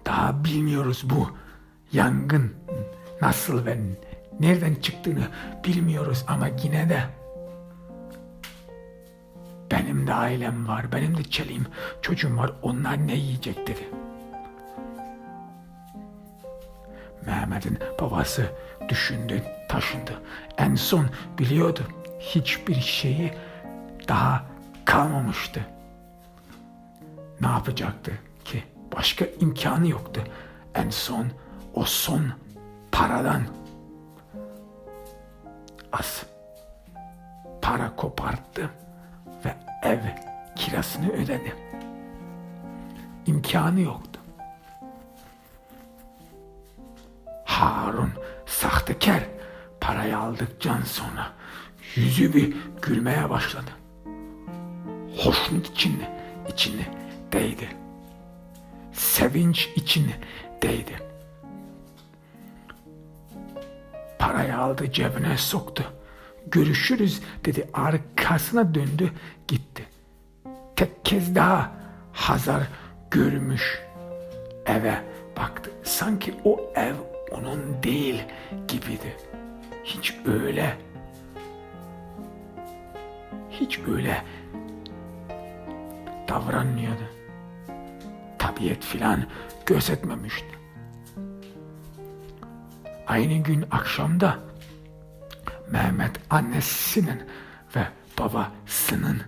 daha 0.06 0.44
bilmiyoruz 0.44 1.02
bu 1.10 1.30
yangın 1.92 2.54
nasıl 3.20 3.66
ve 3.66 3.78
nereden 4.40 4.74
çıktığını 4.74 5.28
bilmiyoruz 5.64 6.24
ama 6.28 6.48
yine 6.62 6.88
de 6.88 7.02
benim 9.70 10.06
de 10.06 10.14
ailem 10.14 10.68
var, 10.68 10.92
benim 10.92 11.16
de 11.16 11.22
çeliğim, 11.22 11.66
çocuğum 12.02 12.36
var, 12.36 12.52
onlar 12.62 13.06
ne 13.06 13.14
yiyecek 13.14 13.66
dedi. 13.66 13.88
Mehmet'in 17.26 17.78
babası 18.00 18.50
düşündü, 18.88 19.42
taşındı. 19.68 20.22
En 20.58 20.74
son 20.74 21.06
biliyordu 21.38 21.80
hiçbir 22.20 22.80
şeyi 22.80 23.32
daha 24.08 24.44
kalmamıştı. 24.84 25.73
Ne 27.40 27.46
yapacaktı 27.46 28.12
ki? 28.44 28.64
Başka 28.96 29.24
imkanı 29.40 29.88
yoktu. 29.88 30.24
En 30.74 30.90
son 30.90 31.26
o 31.74 31.84
son 31.84 32.32
paradan 32.92 33.42
az 35.92 36.26
para 37.62 37.96
koparttı 37.96 38.70
ve 39.44 39.54
ev 39.82 40.00
kirasını 40.56 41.12
ödedi. 41.12 41.56
İmkanı 43.26 43.80
yoktu. 43.80 44.20
Harun 47.44 48.10
sahtekar 48.46 49.22
parayı 49.80 50.18
aldıktan 50.18 50.82
sonra 50.82 51.32
yüzü 51.94 52.34
bir 52.34 52.56
gülmeye 52.82 53.30
başladı. 53.30 53.70
Hoşnut 55.16 55.66
içinde, 55.70 56.10
içinde 56.48 57.03
değdi. 57.34 57.68
Sevinç 58.92 59.68
içinde 59.76 60.12
değdi. 60.62 60.98
Parayı 64.18 64.58
aldı 64.58 64.92
cebine 64.92 65.36
soktu. 65.36 65.84
Görüşürüz 66.46 67.22
dedi 67.44 67.68
arkasına 67.74 68.74
döndü 68.74 69.12
gitti. 69.48 69.84
Tek 70.76 71.04
kez 71.04 71.34
daha 71.34 71.72
Hazar 72.12 72.62
görmüş 73.10 73.82
eve 74.66 74.94
baktı. 75.36 75.70
Sanki 75.82 76.34
o 76.44 76.72
ev 76.76 76.94
onun 77.30 77.82
değil 77.82 78.22
gibiydi. 78.68 79.16
Hiç 79.84 80.14
öyle 80.26 80.76
hiç 83.50 83.80
öyle 83.88 84.22
davranmıyordu. 86.28 87.13
Tabiat 88.54 88.84
filan 88.84 89.24
gözetmemişti. 89.66 90.58
Aynı 93.06 93.34
gün 93.34 93.64
akşamda 93.70 94.38
Mehmet 95.70 96.20
annesinin 96.30 97.22
ve 97.76 97.86
babasının 98.18 99.22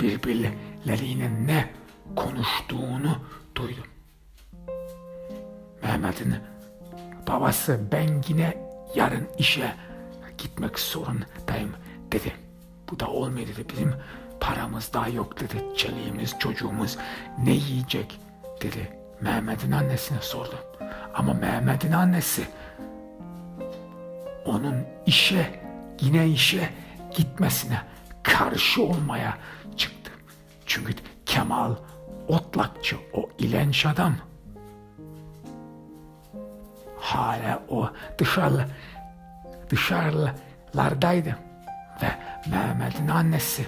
birbirlerine 0.00 1.46
ne 1.46 1.70
konuştuğunu 2.16 3.18
duydum. 3.54 3.86
Mehmet'in 5.82 6.34
babası 7.28 7.80
ben 7.92 8.22
yine 8.28 8.58
yarın 8.94 9.28
işe 9.38 9.74
gitmek 10.38 10.78
zorundayım 10.78 11.72
dedi. 12.12 12.32
Bu 12.90 13.00
da 13.00 13.06
olmuyor 13.06 13.48
dedi. 13.48 13.64
Bizim 13.72 13.94
paramız 14.40 14.90
daha 14.94 15.08
yok 15.08 15.40
dedi. 15.40 15.64
Çeliğimiz, 15.76 16.38
çocuğumuz 16.38 16.98
ne 17.44 17.52
yiyecek 17.52 18.20
dedi. 18.62 18.90
Mehmet'in 19.20 19.72
annesine 19.72 20.18
sordu. 20.20 20.54
Ama 21.14 21.34
Mehmet'in 21.34 21.92
annesi 21.92 22.48
onun 24.44 24.86
işe 25.06 25.60
yine 26.00 26.28
işe 26.28 26.70
gitmesine 27.16 27.82
karşı 28.22 28.82
olmaya 28.82 29.38
çıktı. 29.76 30.10
Çünkü 30.66 30.94
Kemal 31.26 31.74
Otlakçı 32.28 32.96
o 33.12 33.28
ilenç 33.38 33.86
adam 33.86 34.14
hala 37.00 37.62
o 37.68 37.90
dışarı 38.18 38.66
dışarılardaydı 39.70 41.38
ve 42.02 42.08
Mehmet'in 42.50 43.08
annesi 43.08 43.66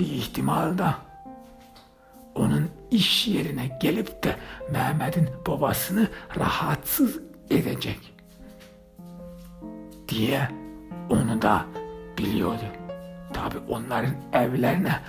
bir 0.00 0.06
ihtimalde 0.06 0.86
onun 2.34 2.70
iş 2.90 3.28
yerine 3.28 3.78
gelip 3.80 4.24
de 4.24 4.36
Mehmet'in 4.72 5.28
babasını 5.46 6.08
rahatsız 6.38 7.20
edecek 7.50 8.14
diye 10.08 10.48
onu 11.10 11.42
da 11.42 11.64
biliyordu. 12.18 12.64
Tabi 13.32 13.58
onların 13.68 14.14
evlerine 14.32 15.00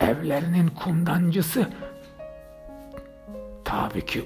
evlerinin 0.00 0.68
kundancısı 0.68 1.68
tabii 3.64 4.06
ki 4.06 4.24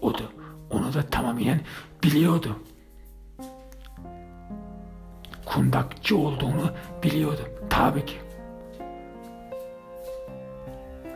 odu. 0.00 0.32
Onu 0.70 0.94
da 0.94 1.02
tamamen 1.02 1.60
biliyordu. 2.02 2.58
Kundakçı 5.46 6.16
olduğunu 6.16 6.72
biliyordu. 7.02 7.48
Tabii 7.70 8.06
ki. 8.06 8.16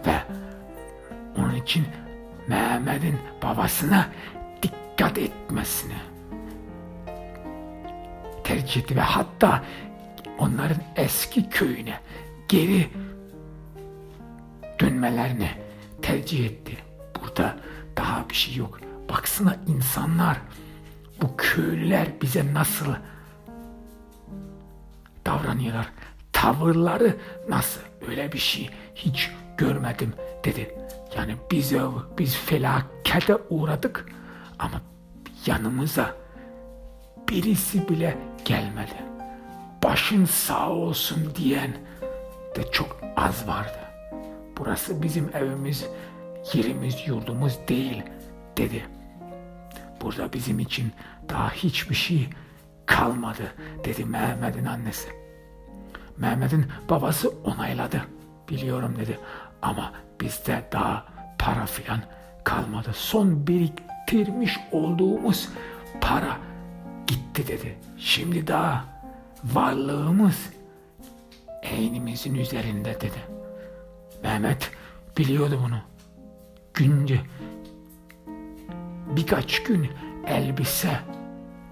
Ve 0.07 0.23
onun 1.39 1.55
için 1.55 1.87
Mehmet'in 2.49 3.19
babasına 3.43 4.09
dikkat 4.63 5.19
etmesini 5.19 5.95
tercih 8.45 8.83
etti 8.83 8.97
ve 8.97 9.01
hatta 9.01 9.65
onların 10.39 10.83
eski 10.97 11.49
köyüne 11.49 12.01
geri 12.49 12.91
dönmelerini 14.81 15.51
tercih 16.03 16.47
etti. 16.47 16.77
Burada 17.21 17.57
daha 17.97 18.29
bir 18.29 18.35
şey 18.35 18.55
yok. 18.55 18.81
Baksana 19.09 19.57
insanlar, 19.67 20.39
bu 21.23 21.37
köylüler 21.37 22.09
bize 22.23 22.55
nasıl 22.55 22.95
davranıyorlar. 25.29 25.93
Tavırları 26.33 27.17
nasıl? 27.49 27.81
Öyle 28.09 28.33
bir 28.33 28.39
şey 28.39 28.71
hiç 28.95 29.31
görmedim 29.57 30.13
dedi. 30.45 30.75
Yani 31.17 31.37
biz 31.51 31.75
biz 32.19 32.37
felakete 32.37 33.37
uğradık 33.51 34.07
ama 34.59 34.81
yanımıza 35.47 36.15
birisi 37.29 37.89
bile 37.89 38.19
gelmedi. 38.45 38.95
Başın 39.85 40.25
sağ 40.25 40.71
olsun 40.71 41.33
diyen 41.37 41.73
de 42.57 42.71
çok 42.73 43.01
az 43.17 43.49
vardı. 43.49 43.79
Burası 44.59 45.03
bizim 45.03 45.31
evimiz, 45.37 45.87
yerimiz, 46.53 47.09
yurdumuz 47.09 47.59
değil 47.69 48.03
dedi. 48.57 48.87
Burada 50.03 50.33
bizim 50.33 50.59
için 50.59 50.93
daha 51.29 51.51
hiçbir 51.51 51.95
şey 51.95 52.29
kalmadı 52.87 53.53
dedi 53.85 54.05
Mehmet'in 54.05 54.65
annesi. 54.65 55.18
Mehmet'in 56.19 56.67
babası 56.91 57.33
onayladı. 57.45 58.03
Biliyorum 58.49 58.97
dedi 59.01 59.19
ama 59.63 59.93
bizde 60.21 60.69
daha 60.73 61.07
para 61.39 61.67
filan 61.67 62.01
kalmadı. 62.45 62.91
Son 62.95 63.47
biriktirmiş 63.47 64.59
olduğumuz 64.73 65.49
para 66.01 66.37
gitti 67.07 67.49
dedi. 67.49 67.79
Şimdi 67.99 68.47
daha 68.47 68.85
varlığımız 69.45 70.51
eynimizin 71.63 72.35
üzerinde 72.35 72.95
dedi. 72.95 73.19
Mehmet 74.23 74.71
biliyordu 75.19 75.61
bunu. 75.65 75.79
Günce 76.75 77.21
birkaç 79.17 79.63
gün 79.63 79.91
elbise 80.27 81.01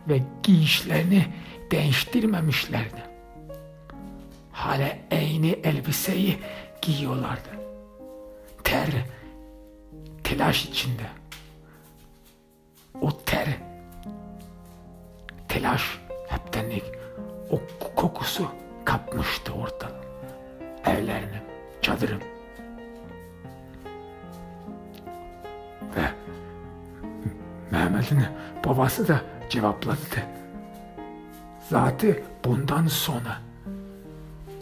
ve 0.08 0.22
giyişlerini 0.42 1.26
değiştirmemişlerdi. 1.70 3.05
Hala 4.56 4.88
eyni 5.10 5.50
elbiseyi 5.50 6.38
giyiyorlardı. 6.82 7.48
Ter, 8.64 8.88
telaş 10.24 10.64
içinde. 10.64 11.02
O 13.00 13.18
ter, 13.18 13.48
telaş 15.48 15.98
heptenlik, 16.28 16.84
o 17.50 17.60
kokusu 17.96 18.48
kapmıştı 18.84 19.52
orada. 19.52 19.90
Evlerini, 20.86 21.42
çadırım. 21.82 22.20
Ve 25.96 26.10
Mehmet'in 27.70 28.24
babası 28.64 29.08
da 29.08 29.20
cevapladı. 29.50 29.98
Zaten 31.68 32.16
bundan 32.44 32.86
sonra 32.86 33.45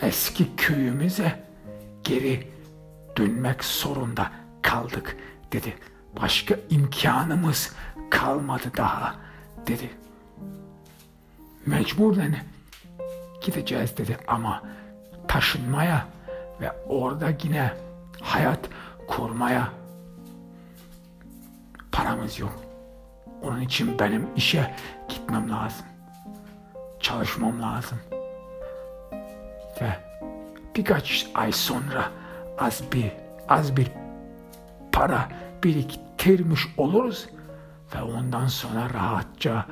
eski 0.03 0.57
köyümüze 0.57 1.45
geri 2.05 2.49
dönmek 3.17 3.65
zorunda 3.65 4.31
kaldık 4.63 5.17
dedi. 5.53 5.75
Başka 6.23 6.57
imkanımız 6.71 7.75
kalmadı 8.11 8.71
daha 8.77 9.15
dedi. 9.67 9.91
Mecburen 11.67 12.37
gideceğiz 13.41 13.97
dedi 13.97 14.19
ama 14.29 14.63
taşınmaya 15.29 16.07
ve 16.61 16.73
orada 16.73 17.33
yine 17.43 17.73
hayat 18.21 18.61
kurmaya 19.09 19.69
paramız 21.93 22.39
yok. 22.39 22.63
Onun 23.43 23.61
için 23.61 23.99
benim 23.99 24.29
işe 24.37 24.75
gitmem 25.09 25.51
lazım. 25.51 25.87
Çalışmam 27.01 27.63
lazım. 27.63 27.99
Ve 29.81 29.97
birkaç 30.77 31.27
ay 31.35 31.53
sonra 31.53 32.11
az 32.59 32.83
bir 32.93 33.13
az 33.49 33.77
bir 33.77 33.91
para 34.93 35.29
biriktirmiş 35.65 36.61
oluruz 36.77 37.29
ve 37.95 38.03
ondan 38.03 38.47
sonra 38.47 38.95
rahatça 38.95 39.67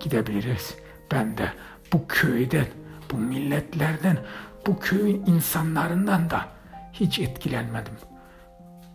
gidebiliriz. 0.00 0.74
Ben 1.12 1.38
de 1.38 1.52
bu 1.92 2.06
köyden, 2.08 2.66
bu 3.12 3.16
milletlerden, 3.16 4.18
bu 4.66 4.78
köyün 4.78 5.26
insanlarından 5.26 6.30
da 6.30 6.46
hiç 6.92 7.18
etkilenmedim. 7.18 7.94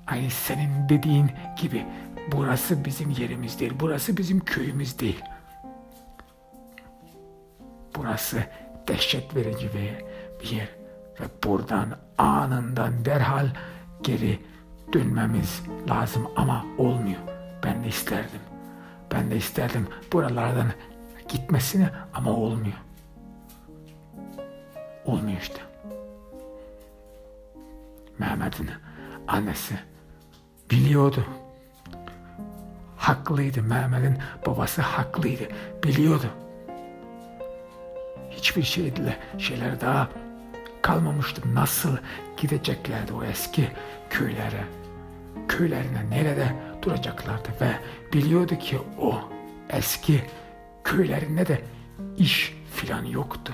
Aynı 0.07 0.29
senin 0.29 0.89
dediğin 0.89 1.31
gibi 1.61 1.85
burası 2.31 2.85
bizim 2.85 3.09
yerimiz 3.09 3.59
değil, 3.59 3.73
burası 3.79 4.17
bizim 4.17 4.39
köyümüz 4.39 4.99
değil. 4.99 5.23
Burası 7.95 8.37
dehşet 8.87 9.35
verici 9.35 9.69
bir 10.43 10.69
ve 11.21 11.25
buradan 11.43 11.97
anından 12.17 13.05
derhal 13.05 13.47
geri 14.03 14.39
dönmemiz 14.93 15.63
lazım 15.89 16.27
ama 16.35 16.65
olmuyor. 16.77 17.19
Ben 17.63 17.83
de 17.83 17.87
isterdim. 17.87 18.39
Ben 19.11 19.31
de 19.31 19.35
isterdim 19.35 19.87
buralardan 20.13 20.67
gitmesini 21.29 21.89
ama 22.13 22.31
olmuyor. 22.31 22.77
Olmuyor 25.05 25.41
işte. 25.41 25.61
Mehmet'in 28.19 28.69
annesi 29.27 29.75
biliyordu. 30.71 31.25
Haklıydı. 32.97 33.63
Mehmet'in 33.63 34.17
babası 34.45 34.81
haklıydı. 34.81 35.43
Biliyordu. 35.83 36.29
Hiçbir 38.29 38.63
şeyle 38.63 39.17
şeyler 39.37 39.81
daha 39.81 40.09
kalmamıştı. 40.85 41.41
Nasıl 41.53 41.97
gideceklerdi 42.37 43.13
o 43.13 43.23
eski 43.23 43.71
köylere? 44.09 44.63
Köylerine 45.47 46.09
nerede 46.09 46.55
duracaklardı 46.81 47.49
ve 47.61 47.71
biliyordu 48.13 48.55
ki 48.55 48.79
o 48.99 49.15
eski 49.69 50.23
köylerinde 50.83 51.47
de 51.47 51.61
iş 52.17 52.53
filan 52.75 53.05
yoktu. 53.05 53.53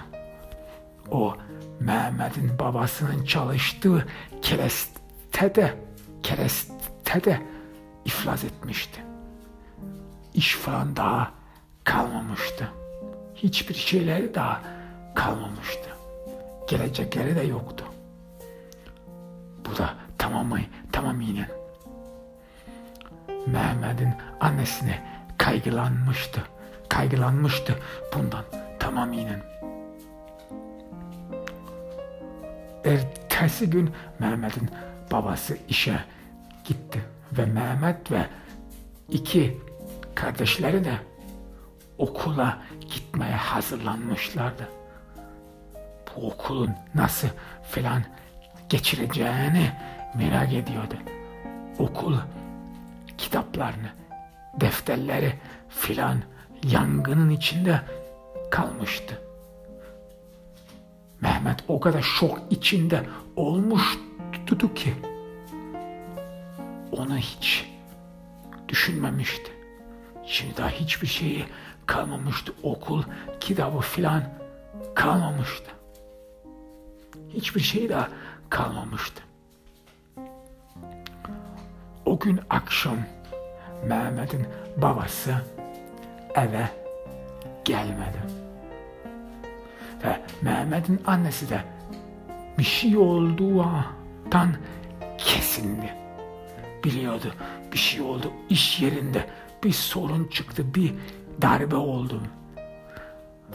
O 1.12 1.36
Mehmet'in 1.80 2.60
babasının 2.60 3.26
çalıştığı 3.26 4.08
kerestede, 4.42 5.74
kerestede 6.24 7.42
iflas 8.06 8.44
etmişti. 8.44 9.02
İş 10.34 10.56
falan 10.56 10.96
daha 10.96 11.32
kalmamıştı. 11.84 12.72
Hiçbir 13.36 13.76
şeyleri 13.76 14.36
daha 14.36 14.62
kalmamıştı. 15.16 15.91
Gelecekleri 16.68 17.36
de 17.36 17.42
yoktu. 17.42 17.86
Bu 19.66 19.78
da 19.78 19.94
tamamı, 20.18 20.60
tamamıyla 20.92 21.48
Mehmet'in 23.48 24.14
annesine 24.40 25.04
kaygılanmıştı. 25.38 26.44
Kaygılanmıştı 26.90 27.76
bundan 28.16 28.44
tamamıyla. 28.80 29.36
Ertesi 32.86 33.70
gün 33.70 33.92
Mehmet'in 34.20 34.70
babası 35.12 35.58
işe 35.68 36.00
gitti 36.66 37.02
ve 37.32 37.46
Mehmet 37.46 38.12
ve 38.12 38.26
iki 39.10 39.62
kardeşleri 40.16 40.84
de 40.84 40.94
okula 41.98 42.62
gitmeye 42.82 43.36
hazırlanmışlardı. 43.36 44.81
Bu 46.16 46.28
okulun 46.28 46.70
nasıl 46.96 47.28
filan 47.64 48.04
geçireceğini 48.70 49.72
merak 50.16 50.54
ediyordu. 50.54 50.96
Okul 51.80 52.18
kitaplarını, 53.18 53.90
defterleri 54.60 55.34
filan 55.70 56.18
yangının 56.64 57.30
içinde 57.30 57.82
kalmıştı. 58.52 59.22
Mehmet 61.22 61.64
o 61.68 61.80
kadar 61.80 62.02
şok 62.02 62.40
içinde 62.50 63.04
olmuştu 63.36 64.74
ki 64.76 64.94
onu 66.92 67.18
hiç 67.18 67.72
düşünmemişti. 68.68 69.52
Şimdi 70.26 70.58
daha 70.58 70.70
hiçbir 70.70 71.08
şeyi 71.08 71.46
kalmamıştı. 71.86 72.54
Okul, 72.64 73.04
kitabı 73.40 73.80
filan 73.80 74.24
kalmamıştı. 74.96 75.72
Hiçbir 77.34 77.62
şey 77.62 77.90
daha 77.90 78.10
kalmamıştı. 78.50 79.24
O 82.06 82.20
gün 82.20 82.40
akşam 82.50 82.98
Mehmet'in 83.86 84.46
babası 84.78 85.36
eve 86.36 86.70
gelmedi. 87.66 88.22
Ve 90.04 90.22
Mehmet'in 90.42 91.02
annesi 91.06 91.50
de 91.50 91.64
bir 92.58 92.64
şey 92.64 92.98
olduğundan 92.98 94.56
kesindi. 95.18 95.94
Biliyordu 96.84 97.34
bir 97.72 97.78
şey 97.78 98.02
oldu 98.02 98.32
iş 98.50 98.82
yerinde 98.82 99.30
bir 99.64 99.72
sorun 99.72 100.28
çıktı 100.28 100.76
bir 100.76 100.94
darbe 101.42 101.76
oldu. 101.76 102.22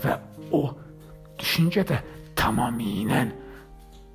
Ve 0.05 0.19
o 0.53 0.77
düşünce 1.39 1.89
de 1.89 1.99
tamamıyla 2.37 3.27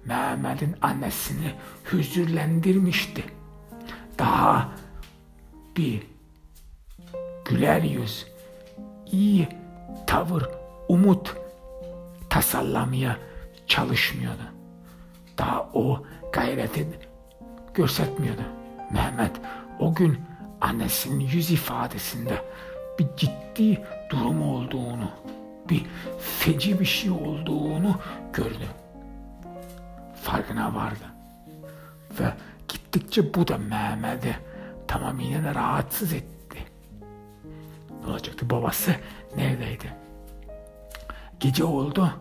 Mehmet'in 0.05 0.75
annesini 0.81 1.53
hüzürlendirmişti. 1.91 3.23
Daha 4.19 4.69
bir 5.77 6.03
güler 7.45 7.81
yüz, 7.81 8.27
iyi 9.11 9.47
tavır, 10.07 10.49
umut 10.87 11.35
tasallamaya 12.29 13.17
çalışmıyordu. 13.67 14.43
Daha 15.37 15.69
o 15.73 16.03
gayreti 16.33 16.87
göstermiyordu. 17.73 18.41
Mehmet 18.91 19.31
o 19.79 19.93
gün 19.93 20.19
annesinin 20.61 21.19
yüz 21.19 21.51
ifadesinde 21.51 22.41
bir 22.99 23.07
ciddi 23.17 23.81
durum 24.09 24.41
olduğunu, 24.41 25.11
bir 25.69 25.85
feci 26.19 26.79
bir 26.79 26.85
şey 26.85 27.11
olduğunu 27.11 27.99
gördü. 28.33 28.67
Farkına 30.23 30.75
vardı. 30.75 31.03
Ve 32.19 32.33
gittikçe 32.67 33.33
bu 33.33 33.47
da 33.47 33.57
Mehmet'i 33.57 34.35
tamamıyla 34.87 35.55
rahatsız 35.55 36.13
etti. 36.13 36.57
Ne 38.05 38.11
olacaktı? 38.11 38.49
Babası 38.49 38.95
neredeydi? 39.35 39.93
Gece 41.39 41.63
oldu. 41.63 42.13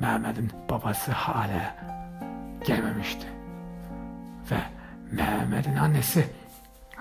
Mehmet'in 0.00 0.50
babası 0.70 1.12
hala 1.12 1.76
gelmemişti. 2.66 3.26
Ve 4.50 4.58
Mehmet'in 5.10 5.76
annesi 5.76 6.26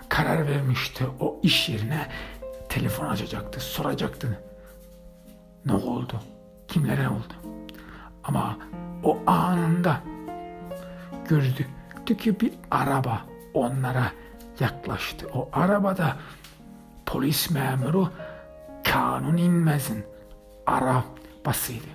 karar 0.10 0.48
vermişti. 0.48 1.06
O 1.20 1.40
iş 1.44 1.70
yerine 1.70 2.08
telefon 2.70 3.06
açacaktı, 3.06 3.60
soracaktı. 3.60 4.40
Ne 5.66 5.74
oldu? 5.74 6.20
Kimlere 6.68 7.10
oldu? 7.10 7.34
Ama 8.24 8.58
o 9.04 9.18
anında 9.28 10.02
gördü 11.30 11.66
ki 12.18 12.40
bir 12.40 12.52
araba 12.72 13.22
onlara 13.54 14.12
yaklaştı. 14.60 15.28
O 15.34 15.50
arabada 15.54 16.18
polis 17.06 17.52
memuru 17.52 18.10
Kanun 18.84 19.38
İnmez'in 19.38 20.06
arabasıydı. 20.66 21.88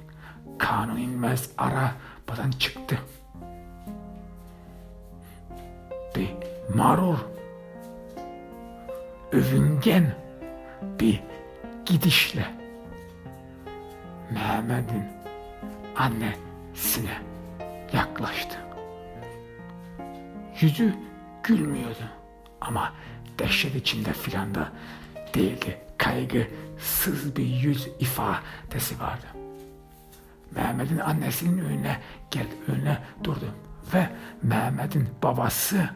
Kanun 0.58 0.96
İnmez 0.96 1.50
arabadan 1.58 2.50
çıktı. 2.58 2.98
Bir 6.16 6.30
marur, 6.74 7.18
övüngen 9.32 10.14
bir 11.00 11.22
gidişle 11.86 12.46
Mehmet'in 14.30 15.04
annesine 16.76 17.18
yaklaştı. 17.92 18.56
Yüzü 20.60 20.94
gülmüyordu 21.42 22.08
ama 22.60 22.92
dehşet 23.38 23.74
içinde 23.74 24.12
filan 24.12 24.54
da 24.54 24.72
değildi. 25.34 25.78
Kaygısız 25.98 27.36
bir 27.36 27.46
yüz 27.46 27.88
ifadesi 28.00 29.00
vardı. 29.00 29.26
Mehmet'in 30.50 30.98
annesinin 30.98 31.58
önüne 31.64 32.00
geldi, 32.30 32.54
önüne 32.68 32.98
durdu 33.24 33.54
ve 33.94 34.08
Mehmet'in 34.42 35.08
babası 35.22 35.88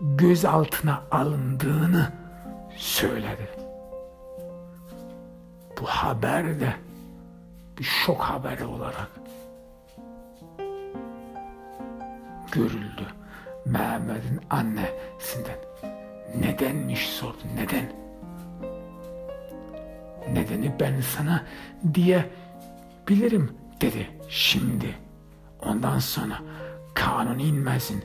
gözaltına 0.00 1.02
alındığını 1.10 2.12
söyledi. 2.76 3.48
Bu 5.80 5.86
haber 5.86 6.60
de 6.60 6.74
bir 7.78 7.84
şok 7.84 8.20
haberi 8.20 8.64
olarak 8.64 9.10
görüldü. 12.52 13.06
Mehmet'in 13.66 14.40
annesinden. 14.50 15.58
Nedenmiş 16.40 17.08
sordu. 17.08 17.38
Neden? 17.54 17.92
Nedeni 20.32 20.72
ben 20.80 21.00
sana 21.00 21.44
diye 21.94 22.30
bilirim 23.08 23.56
dedi 23.80 24.10
şimdi. 24.28 24.94
Ondan 25.62 25.98
sonra 25.98 26.38
kanun 26.94 27.38
inmezin 27.38 28.04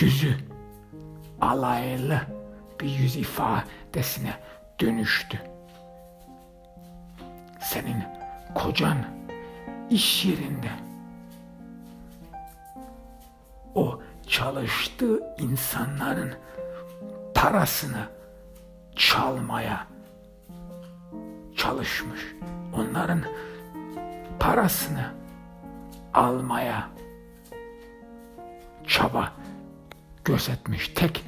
yüzü 0.00 0.34
alaylı 1.40 2.20
bir 2.80 2.88
yüz 2.88 3.16
ifadesine 3.16 4.34
dönüştü. 4.80 5.38
Senin 7.60 8.15
kocan 8.56 8.98
iş 9.90 10.24
yerinde 10.24 10.70
o 13.74 14.00
çalıştığı 14.26 15.22
insanların 15.38 16.34
parasını 17.34 18.08
çalmaya 18.96 19.86
çalışmış. 21.56 22.20
Onların 22.76 23.22
parasını 24.40 25.06
almaya 26.14 26.88
çaba 28.86 29.32
gözetmiş. 30.24 30.88
Tek 30.88 31.24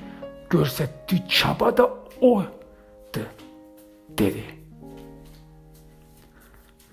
gözettiği 0.51 1.29
çaba 1.29 1.77
da 1.77 1.91
oydu 2.21 3.27
dedi. 4.09 4.58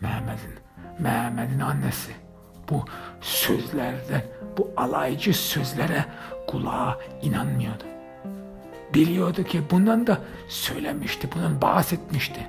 Mehmet'in 0.01 0.53
Mehmet'in 0.99 1.59
annesi 1.59 2.11
bu 2.69 2.85
sözlerden, 3.21 4.23
bu 4.57 4.73
alaycı 4.77 5.33
sözlere 5.33 6.05
kulağa 6.47 6.99
inanmıyordu. 7.21 7.83
Biliyordu 8.93 9.43
ki 9.43 9.63
bundan 9.71 10.07
da 10.07 10.21
söylemişti, 10.47 11.29
bundan 11.35 11.61
bahsetmişti. 11.61 12.47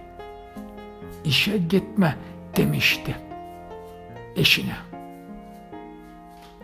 İşe 1.25 1.59
gitme 1.59 2.17
demişti 2.57 3.17
eşine. 4.37 4.77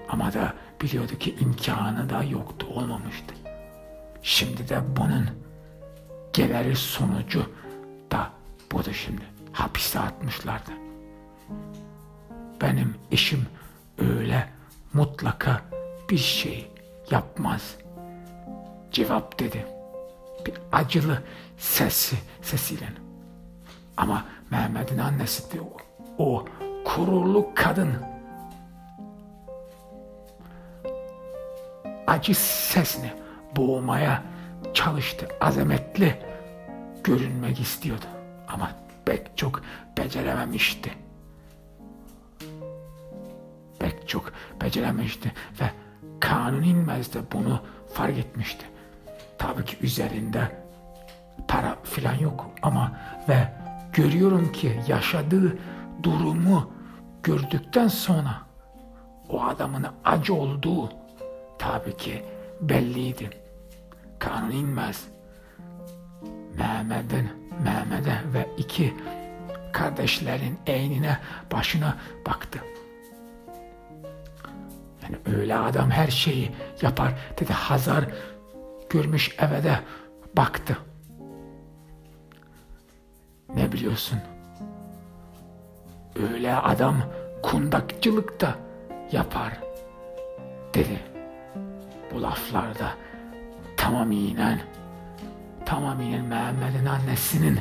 Ama 0.09 0.33
da 0.33 0.55
biliyordu 0.83 1.19
ki 1.19 1.35
imkanı 1.41 2.11
da 2.11 2.23
yoktu, 2.23 2.67
olmamıştı. 2.75 3.35
Şimdi 4.23 4.69
de 4.69 4.81
bunun 4.97 5.31
geleri 6.33 6.77
sonucu 6.77 7.53
da 8.11 8.31
budur 8.73 8.93
şimdi. 9.07 9.32
Hapiste 9.53 9.99
atmışlardı. 9.99 10.71
Benim 12.61 12.95
eşim 13.11 13.47
öyle 13.99 14.49
mutlaka 14.93 15.61
bir 16.11 16.19
şey 16.19 16.71
yapmaz. 17.11 17.77
Cevap 18.93 19.39
dedi. 19.39 19.67
Bir 20.47 20.55
acılı 20.73 21.23
sesi, 21.59 22.17
sesiyle. 22.43 22.89
Ama 23.97 24.25
Mehmet'in 24.51 24.99
annesi 24.99 25.53
de 25.53 25.61
o, 25.61 25.77
o 26.19 26.45
kurulu 26.85 27.51
kadın 27.55 27.97
acı 32.07 32.35
sesini 32.35 33.13
boğmaya 33.57 34.23
çalıştı. 34.75 35.29
Azametli 35.41 36.19
görünmek 37.05 37.61
istiyordu. 37.61 38.05
Ama 38.49 38.71
pek 39.05 39.37
çok 39.37 39.63
becerememişti. 39.99 40.93
Pek 43.79 44.09
çok 44.09 44.33
becerememişti 44.61 45.33
ve 45.61 45.71
kanun 46.21 46.63
inmez 46.63 47.15
de 47.15 47.19
bunu 47.33 47.61
fark 47.95 48.19
etmişti. 48.19 48.67
Tabii 49.39 49.65
ki 49.65 49.77
üzerinde 49.81 50.63
para 51.49 51.77
filan 51.83 52.15
yok 52.15 52.51
ama 52.63 52.93
ve 53.29 53.53
görüyorum 53.93 54.53
ki 54.53 54.81
yaşadığı 54.89 55.59
durumu 56.03 56.73
gördükten 57.23 57.89
sonra 57.89 58.43
o 59.29 59.43
adamın 59.43 59.87
acı 60.05 60.35
olduğu 60.35 60.93
tabii 61.59 61.97
ki 61.97 62.25
belliydi. 62.61 63.31
Kanun 64.19 64.51
inmez. 64.51 65.09
Mehmet'in 66.59 67.42
Mehmet'e 67.65 68.19
ve 68.35 68.49
iki 68.59 68.95
kardeşlerin 69.73 70.59
eynine 70.67 71.19
başına 71.53 71.97
baktı. 72.27 72.59
Yani 75.03 75.17
öyle 75.39 75.57
adam 75.57 75.91
her 75.91 76.09
şeyi 76.09 76.53
yapar 76.83 77.15
dedi 77.41 77.53
Hazar 77.53 78.05
görmüş 78.91 79.37
eve 79.39 79.63
de 79.65 79.81
baktı. 80.37 80.79
Ne 83.55 83.73
biliyorsun? 83.73 84.19
Öyle 86.33 86.57
adam 86.57 86.97
kundakçılık 87.43 88.41
da 88.41 88.55
yapar 89.13 89.61
dedi. 90.75 91.01
Bu 92.15 92.23
laflarda 92.23 92.95
tamamiyen 93.77 94.61
tamamiyen 95.73 96.25
Mehmet'in 96.25 96.87
annesinin 96.87 97.61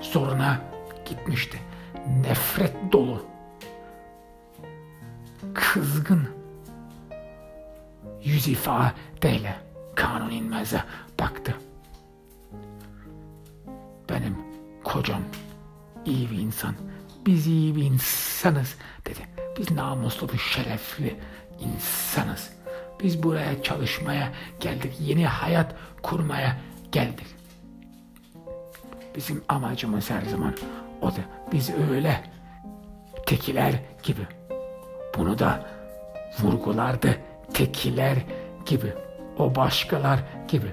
zoruna 0.00 0.60
gitmişti. 1.04 1.58
Nefret 2.20 2.92
dolu, 2.92 3.26
kızgın 5.54 6.28
yüz 8.24 8.48
ifadeyle 8.48 9.56
kanun 9.94 10.30
inmeze 10.30 10.84
baktı. 11.20 11.54
Benim 14.10 14.36
kocam 14.84 15.22
iyi 16.04 16.30
bir 16.30 16.38
insan, 16.38 16.74
biz 17.26 17.46
iyi 17.46 17.76
bir 17.76 17.82
insanız 17.82 18.74
dedi. 19.06 19.20
Biz 19.58 19.70
namuslu 19.70 20.28
bir 20.28 20.38
şerefli 20.38 21.16
insanız. 21.60 22.50
Biz 23.02 23.22
buraya 23.22 23.62
çalışmaya 23.62 24.32
geldik. 24.60 24.92
Yeni 25.00 25.26
hayat 25.26 25.74
kurmaya 26.02 26.56
geldik. 26.94 27.26
Bizim 29.16 29.44
amacımız 29.48 30.10
her 30.10 30.22
zaman 30.22 30.54
o 31.02 31.10
da 31.10 31.20
biz 31.52 31.70
öyle 31.90 32.24
tekiler 33.26 33.72
gibi. 34.02 34.26
Bunu 35.18 35.38
da 35.38 35.66
vurgulardı 36.40 37.16
tekiler 37.54 38.18
gibi. 38.66 38.94
O 39.38 39.54
başkalar 39.54 40.20
gibi. 40.48 40.72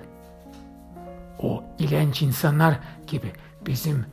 O 1.40 1.64
ilenç 1.80 2.22
insanlar 2.22 2.80
gibi. 3.08 3.32
Bizim 3.66 4.06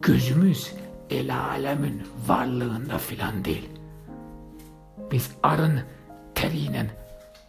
gözümüz 0.00 0.72
el 1.10 1.38
alemin 1.38 2.02
varlığında 2.26 2.98
filan 2.98 3.44
değil. 3.44 3.68
Biz 5.12 5.30
arın 5.42 5.80
teriyle 6.34 6.86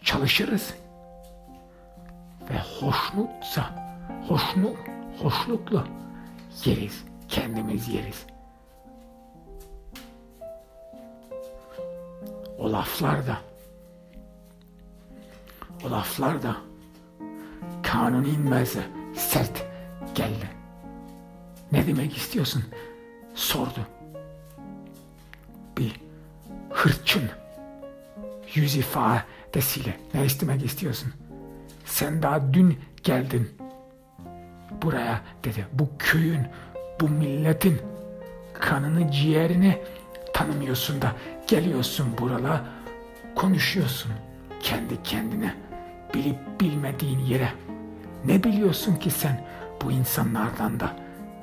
çalışırız 0.03 0.73
ve 2.49 2.59
hoşnutsa 2.59 3.95
hoşnut, 4.27 4.77
hoşnutlu 5.21 5.83
yeriz. 6.65 7.05
Kendimiz 7.27 7.87
yeriz. 7.87 8.25
o 12.59 12.71
laflar 12.71 13.27
da 13.27 13.37
o 15.85 15.91
laflar 15.91 16.43
da 16.43 16.57
kanun 17.83 18.23
inmezse 18.23 18.83
sert 19.15 19.65
geldi. 20.15 20.49
Ne 21.71 21.87
demek 21.87 22.17
istiyorsun? 22.17 22.63
Sordu. 23.35 23.87
Bir 25.77 26.01
hırçın 26.69 27.29
yüz 28.53 28.75
ifadesiyle 28.75 29.97
ne 30.13 30.25
istemek 30.25 30.65
istiyorsun? 30.65 31.13
Sen 31.89 32.21
daha 32.21 32.53
dün 32.53 32.79
geldin 33.03 33.49
buraya 34.81 35.21
dedi. 35.43 35.67
Bu 35.73 35.89
köyün, 35.99 36.41
bu 37.01 37.09
milletin 37.09 37.81
kanını, 38.53 39.11
ciğerini 39.11 39.81
tanımıyorsun 40.33 41.01
da 41.01 41.15
geliyorsun 41.47 42.07
buralara 42.17 42.65
konuşuyorsun 43.35 44.11
kendi 44.61 45.03
kendine 45.03 45.55
bilip 46.13 46.61
bilmediğin 46.61 47.19
yere. 47.19 47.49
Ne 48.25 48.43
biliyorsun 48.43 48.95
ki 48.95 49.11
sen 49.11 49.45
bu 49.81 49.91
insanlardan 49.91 50.79
da 50.79 50.95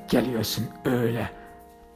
geliyorsun 0.08 0.66
öyle 0.84 1.30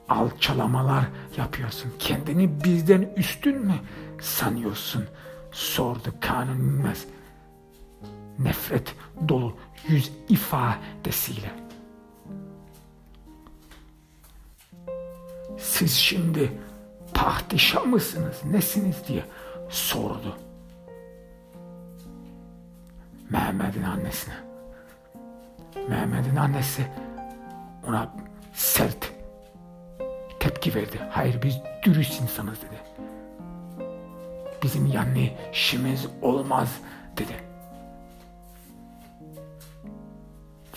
alçalamalar 0.09 1.05
yapıyorsun. 1.37 1.93
Kendini 1.99 2.65
bizden 2.65 3.09
üstün 3.17 3.59
mü 3.67 3.75
sanıyorsun? 4.21 5.05
Sordu 5.53 6.15
kanun 6.21 6.61
inmez. 6.61 7.07
Nefret 8.41 8.95
dolu 9.29 9.57
yüz 9.89 10.13
ifadesiyle. 10.29 11.51
Siz 15.59 15.93
şimdi 15.93 16.53
pahtişa 17.15 17.81
mısınız, 17.81 18.37
nesiniz 18.45 18.97
diye 19.09 19.25
sordu. 19.69 20.37
Mehmet'in 23.31 23.83
annesine. 23.83 24.35
Mehmet'in 25.89 26.37
annesi 26.37 26.87
ona 27.87 28.15
sert 28.55 29.13
tepki 30.41 30.75
verdi. 30.75 31.01
Hayır 31.11 31.43
biz 31.43 31.59
dürüst 31.83 32.21
insanız 32.21 32.59
dedi. 32.63 32.81
Bizim 34.63 34.87
yani 34.87 35.37
işimiz 35.53 36.07
olmaz 36.23 36.81
dedi. 37.17 37.50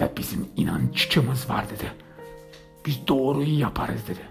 Ve 0.02 0.18
bizim 0.18 0.50
inanççımız 0.56 1.50
var 1.50 1.66
dedi. 1.70 1.92
Biz 2.86 3.08
doğruyu 3.08 3.60
yaparız 3.60 4.08
dedi. 4.08 4.22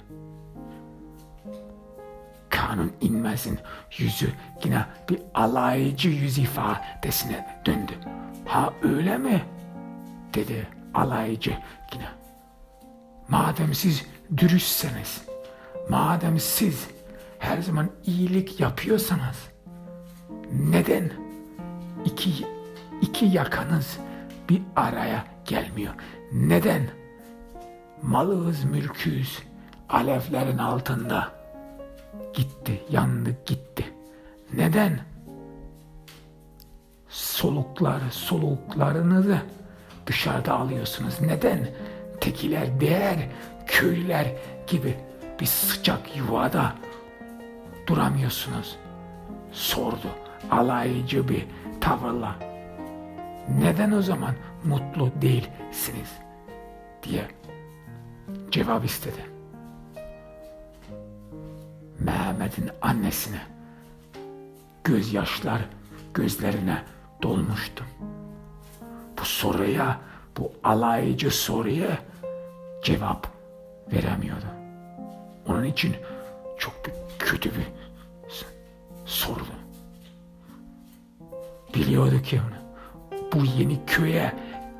Kanun 2.50 2.92
inmezin 3.00 3.58
yüzü 3.98 4.32
yine 4.64 4.86
bir 5.08 5.18
alaycı 5.34 6.08
yüz 6.08 6.38
ifadesine 6.38 7.62
döndü. 7.66 7.92
Ha 8.46 8.72
öyle 8.82 9.18
mi? 9.18 9.42
dedi 10.34 10.68
alaycı 10.94 11.58
yine. 11.94 12.08
Madem 13.28 13.74
siz 13.74 14.06
dürüstseniz, 14.36 15.22
madem 15.88 16.40
siz 16.40 16.88
her 17.38 17.62
zaman 17.62 17.90
iyilik 18.06 18.60
yapıyorsanız, 18.60 19.36
neden 20.52 21.10
iki, 22.04 22.46
iki 23.00 23.24
yakanız 23.24 23.98
bir 24.48 24.62
araya 24.76 25.31
gelmiyor? 25.52 25.94
Neden 26.32 26.82
malığız 28.02 28.64
mülküz 28.64 29.38
alevlerin 29.88 30.58
altında 30.58 31.32
gitti, 32.34 32.82
yandı 32.90 33.36
gitti? 33.46 33.84
Neden 34.52 35.00
solukları, 37.08 38.10
soluklarınızı 38.10 39.38
dışarıda 40.06 40.54
alıyorsunuz? 40.54 41.20
Neden 41.20 41.68
tekiler, 42.20 42.80
değer 42.80 43.28
köylüler 43.66 44.26
gibi 44.66 44.96
bir 45.40 45.46
sıcak 45.46 46.16
yuvada 46.16 46.72
duramıyorsunuz? 47.86 48.76
Sordu 49.52 50.08
alaycı 50.50 51.28
bir 51.28 51.46
tavırla. 51.80 52.34
Neden 53.48 53.92
o 53.92 54.02
zaman 54.02 54.34
mutlu 54.64 55.12
değilsiniz? 55.22 56.22
diye 57.02 57.28
cevap 58.50 58.84
istedi. 58.84 59.26
Mehmet'in 61.98 62.70
annesine 62.82 63.40
gözyaşlar 64.84 65.62
gözlerine 66.14 66.82
dolmuştu. 67.22 67.84
Bu 69.20 69.24
soruya, 69.24 70.00
bu 70.38 70.52
alaycı 70.64 71.30
soruya 71.30 71.98
cevap 72.84 73.26
veremiyordu. 73.92 74.46
Onun 75.46 75.64
için 75.64 75.96
çok 76.58 76.86
bir 76.86 76.92
kötü 77.18 77.50
bir 77.50 77.66
sordu. 79.04 79.52
Biliyordu 81.74 82.22
ki. 82.22 82.40
Bu 83.32 83.44
yeni 83.58 83.86
köye 83.86 84.32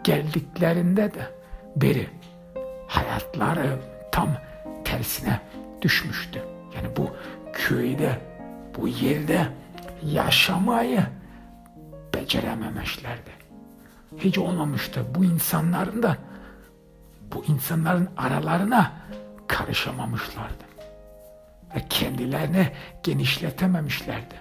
geldiklerinde 0.04 1.14
de 1.14 1.30
beri 1.76 2.08
hayatları 2.88 3.78
tam 4.12 4.28
tersine 4.84 5.40
düşmüştü. 5.82 6.42
Yani 6.76 6.96
bu 6.96 7.10
köyde, 7.52 8.18
bu 8.76 8.88
yerde 8.88 9.48
yaşamayı 10.04 11.06
becerememişlerdi. 12.14 13.30
Hiç 14.18 14.38
olmamıştı 14.38 15.06
bu 15.14 15.24
insanların 15.24 16.02
da 16.02 16.16
bu 17.34 17.44
insanların 17.44 18.08
aralarına 18.16 18.92
karışamamışlardı. 19.48 20.64
Ve 21.76 21.82
kendilerini 21.90 22.68
genişletememişlerdi. 23.02 24.34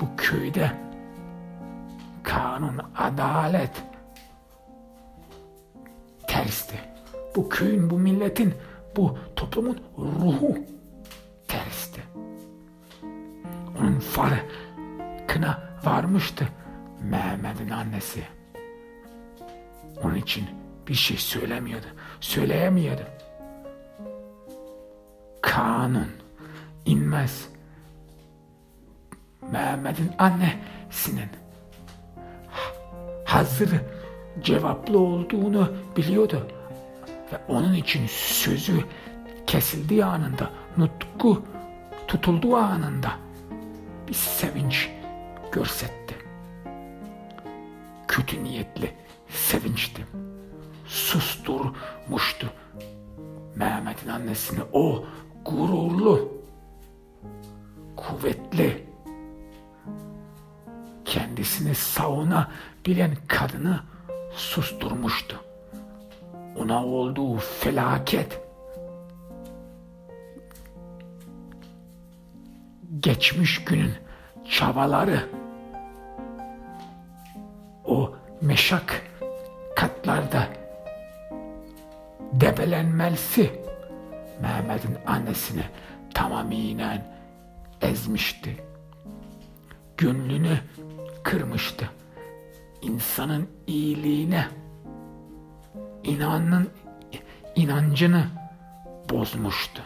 Bu 0.00 0.16
köyde 0.16 0.72
kanun, 2.22 2.80
adalet 2.96 3.82
Bu 7.36 7.48
köyün, 7.48 7.90
bu 7.90 7.98
milletin, 7.98 8.54
bu 8.96 9.18
toplumun 9.36 9.78
ruhu 9.98 10.56
tersti. 11.48 12.02
Onun 13.80 13.98
farkına 13.98 15.62
varmıştı 15.84 16.48
Mehmet'in 17.02 17.70
annesi. 17.70 18.22
Onun 20.02 20.14
için 20.14 20.44
bir 20.88 20.94
şey 20.94 21.16
söylemiyordu. 21.16 21.86
Söyleyemiyordu. 22.20 23.02
Kanun 25.42 26.10
inmez. 26.86 27.48
Mehmet'in 29.52 30.10
annesinin 30.18 31.28
hazır 33.24 33.70
cevaplı 34.42 34.98
olduğunu 34.98 35.72
biliyordu. 35.96 36.48
Ve 37.32 37.36
onun 37.48 37.74
için 37.74 38.06
sözü 38.06 38.84
kesildiği 39.46 40.04
anında, 40.04 40.50
nutku 40.76 41.42
tutulduğu 42.08 42.56
anında 42.56 43.12
bir 44.08 44.14
sevinç 44.14 44.90
görsetti. 45.52 46.14
Kötü 48.08 48.44
niyetli 48.44 48.94
sevinçti 49.28 50.06
susturmuştu. 50.86 52.52
Mehmet'in 53.54 54.08
annesini 54.08 54.60
o 54.72 55.04
gururlu, 55.44 56.32
kuvvetli, 57.96 58.86
kendisini 61.04 61.74
savuna 61.74 62.50
bilen 62.86 63.16
kadını 63.28 63.80
susturmuştu. 64.34 65.44
Ona 66.56 66.86
olduğu 66.86 67.36
felaket 67.36 68.40
geçmiş 73.00 73.64
günün 73.64 73.92
çabaları 74.50 75.28
o 77.84 78.14
meşak 78.40 79.02
katlarda 79.76 80.48
debelenmelsi 82.32 83.50
Mehmet'in 84.42 84.96
annesini 85.06 85.64
tamamiyen 86.14 87.14
ezmişti. 87.82 88.56
Gönlünü 89.96 90.58
kırmıştı. 91.22 91.90
İnsanın 92.82 93.48
iyiliğine, 93.66 94.46
inanın 96.04 96.70
inancını 97.54 98.26
bozmuştu. 99.10 99.82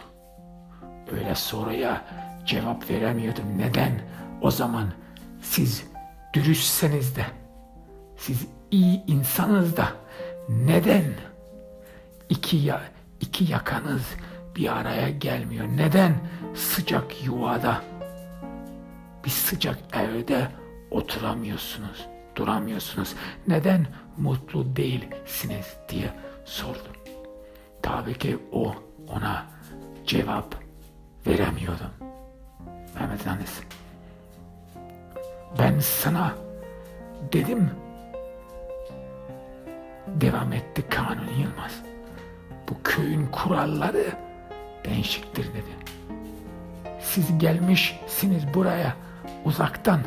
Öyle 1.11 1.35
soruya 1.35 2.05
cevap 2.45 2.89
veremiyordum. 2.89 3.57
Neden? 3.57 3.91
O 4.41 4.51
zaman 4.51 4.87
siz 5.41 5.85
dürüstseniz 6.33 7.15
de, 7.15 7.25
siz 8.17 8.47
iyi 8.71 9.03
insanız 9.07 9.77
da 9.77 9.87
neden 10.49 11.03
iki, 12.29 12.57
ya, 12.57 12.81
iki 13.21 13.51
yakanız 13.51 14.01
bir 14.55 14.77
araya 14.77 15.09
gelmiyor? 15.09 15.65
Neden 15.75 16.13
sıcak 16.55 17.25
yuvada, 17.25 17.81
bir 19.25 19.29
sıcak 19.29 19.77
evde 19.93 20.47
oturamıyorsunuz, 20.91 22.05
duramıyorsunuz? 22.35 23.15
Neden 23.47 23.87
mutlu 24.19 24.75
değilsiniz 24.75 25.77
diye 25.89 26.13
sordum. 26.45 26.95
Tabii 27.81 28.17
ki 28.17 28.39
o 28.51 28.75
ona 29.07 29.45
cevap 30.05 30.55
veremiyordum. 31.27 31.91
Mehmet 32.95 33.27
annesi. 33.27 33.63
Ben 35.59 35.79
sana 35.79 36.33
dedim 37.33 37.69
devam 40.07 40.53
etti 40.53 40.83
Kanun 40.89 41.33
Yılmaz. 41.39 41.81
Bu 42.69 42.83
köyün 42.83 43.27
kuralları 43.27 44.05
değişiktir 44.85 45.47
dedi. 45.47 45.89
Siz 47.01 47.37
gelmişsiniz 47.37 48.53
buraya 48.53 48.95
uzaktan 49.45 50.01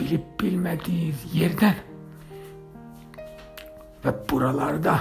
bilip 0.00 0.40
bilmediğiniz 0.40 1.34
yerden 1.34 1.74
ve 4.06 4.30
buralarda 4.30 4.98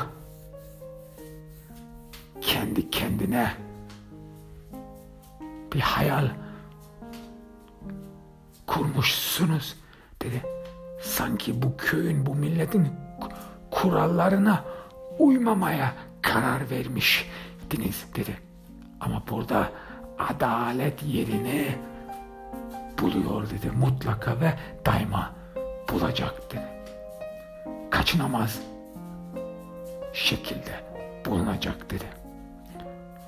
kendi 2.42 2.90
kendine 2.90 3.52
bir 5.74 5.80
hayal 5.80 6.30
kurmuşsunuz 8.68 9.76
dedi. 10.22 10.42
Sanki 11.02 11.62
bu 11.62 11.78
köyün, 11.78 12.26
bu 12.26 12.36
milletin 12.36 12.88
kurallarına 13.72 14.64
uymamaya 15.20 15.94
karar 16.22 16.70
vermiştiniz 16.70 18.06
dedi. 18.16 18.38
Ama 19.00 19.24
burada 19.30 19.72
adalet 20.20 21.04
yerini 21.04 21.78
buluyor 23.02 23.50
dedi. 23.50 23.72
Mutlaka 23.72 24.40
ve 24.40 24.54
daima 24.86 25.32
bulacak 25.92 26.52
dedi. 26.52 26.66
Kaçınamaz 27.92 28.60
şekilde 30.16 30.84
bulunacak 31.26 31.92
dedi. 31.92 32.06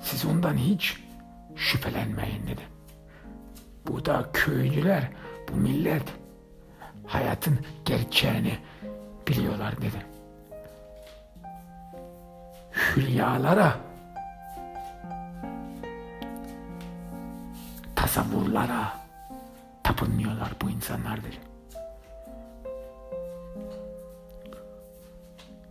Siz 0.02 0.24
ondan 0.24 0.56
hiç 0.56 0.96
şüphelenmeyin 1.56 2.46
dedi. 2.46 2.62
Bu 3.86 4.04
da 4.04 4.30
köylüler, 4.32 5.08
bu 5.48 5.56
millet 5.56 6.02
hayatın 7.06 7.58
gerçeğini 7.84 8.58
biliyorlar 9.28 9.76
dedi. 9.76 10.06
Hülyalara, 12.72 13.76
tasavvurlara 17.96 18.98
tapınmıyorlar 19.82 20.52
bu 20.62 20.70
insanlar 20.70 21.24
dedi. 21.24 21.47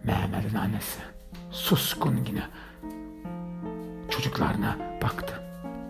Mehmet'in 0.07 0.55
annesi 0.55 0.99
suskun 1.51 2.25
yine 2.27 2.43
çocuklarına 4.09 4.77
baktı. 5.01 5.43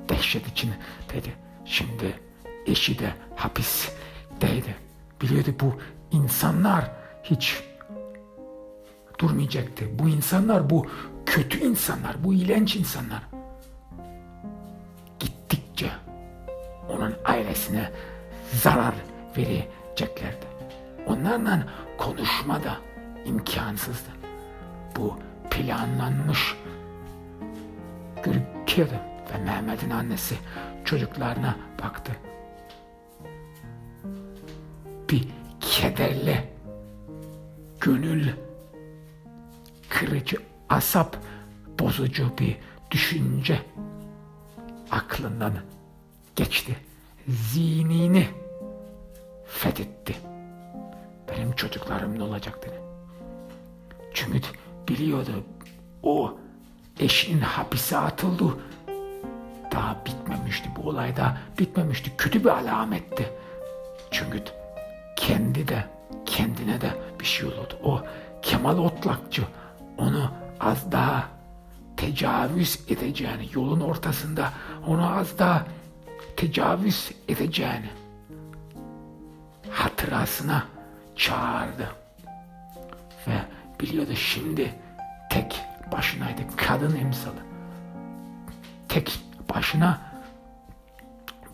Dehşet 0.09 0.47
için 0.47 0.71
dedi. 1.13 1.33
Şimdi 1.65 2.19
eşi 2.65 2.99
de 2.99 3.13
hapisteydi. 3.35 4.75
Biliyordu 5.21 5.49
bu 5.59 5.79
insanlar 6.11 6.91
hiç 7.23 7.63
durmayacaktı. 9.19 9.99
Bu 9.99 10.09
insanlar, 10.09 10.69
bu 10.69 10.87
kötü 11.25 11.59
insanlar, 11.59 12.23
bu 12.23 12.33
iğrenç 12.33 12.75
insanlar 12.75 13.21
gittikçe 15.19 15.91
onun 16.89 17.15
ailesine 17.25 17.91
zarar 18.53 18.93
vereceklerdi. 19.37 20.47
Onlarla 21.07 21.67
konuşma 21.97 22.63
da 22.63 22.86
imkansızdı. 23.27 24.09
Bu 24.95 25.19
planlanmış 25.49 26.55
gözüküyordu 28.23 28.93
ve 29.33 29.43
Mehmet'in 29.43 29.89
annesi 29.89 30.35
çocuklarına 30.85 31.55
baktı. 31.83 32.11
Bir 35.09 35.27
kederli, 35.59 36.43
gönül 37.81 38.29
kırıcı, 39.89 40.37
asap 40.69 41.17
bozucu 41.79 42.37
bir 42.39 42.57
düşünce 42.91 43.61
aklından 44.91 45.53
geçti. 46.35 46.75
Zihnini 47.27 48.27
fethetti. 49.47 50.15
Benim 51.31 51.51
çocuklarım 51.51 52.19
ne 52.19 52.23
olacak 52.23 52.63
dedi. 52.65 52.86
Çünkü 54.17 54.39
biliyordu 54.87 55.43
o 56.03 56.37
eşinin 56.99 57.41
hapise 57.41 57.97
atıldı. 57.97 58.57
Daha 59.71 59.97
bitmemişti 60.05 60.69
bu 60.75 60.89
olay 60.89 61.15
da 61.15 61.37
bitmemişti. 61.59 62.11
Kötü 62.17 62.43
bir 62.43 62.49
alametti. 62.49 63.29
Çünkü 64.11 64.43
kendi 65.15 65.67
de 65.67 65.85
kendine 66.25 66.81
de 66.81 66.91
bir 67.19 67.25
şey 67.25 67.49
oldu. 67.49 67.79
O 67.83 68.01
Kemal 68.41 68.77
Otlakçı 68.77 69.43
onu 69.97 70.31
az 70.59 70.91
daha 70.91 71.23
tecavüz 71.97 72.79
edeceğini, 72.87 73.47
yolun 73.53 73.79
ortasında 73.79 74.53
onu 74.87 75.17
az 75.17 75.39
daha 75.39 75.65
tecavüz 76.37 77.11
edeceğini 77.27 77.89
hatırasına 79.71 80.63
çağırdı. 81.15 81.91
Ve 83.27 83.56
biliyordu 83.79 84.15
şimdi 84.15 84.73
tek 85.29 85.61
başınaydı. 85.91 86.41
Kadın 86.57 86.95
emsalı. 86.95 87.39
Tek 88.89 89.19
başına 89.55 90.01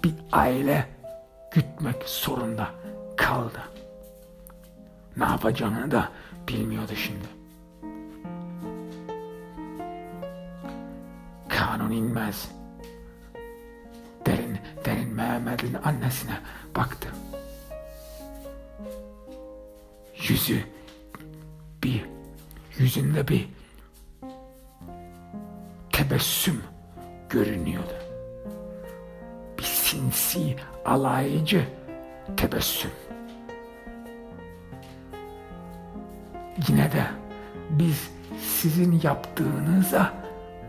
bir 0.03 0.13
aile 0.31 0.87
gütmek 1.51 2.03
zorunda 2.03 2.69
kaldı. 3.17 3.61
Ne 5.17 5.23
yapacağını 5.23 5.91
da 5.91 6.09
bilmiyordu 6.47 6.91
şimdi. 6.95 7.27
Kanun 11.49 11.91
inmez. 11.91 12.51
Derin, 14.25 14.57
derin 14.85 15.13
Mehmet'in 15.13 15.73
annesine 15.73 16.39
baktı. 16.75 17.09
Yüzü 20.27 20.63
bir, 21.83 22.05
yüzünde 22.77 23.27
bir 23.27 23.49
tebessüm 25.91 26.63
görünüyordu. 27.29 27.93
Bir 29.57 29.63
sinsi, 29.63 30.55
alaycı 30.85 31.67
tebessüm. 32.37 32.91
Yine 36.67 36.91
de 36.91 37.05
biz 37.69 38.11
sizin 38.41 39.01
yaptığınıza 39.03 40.13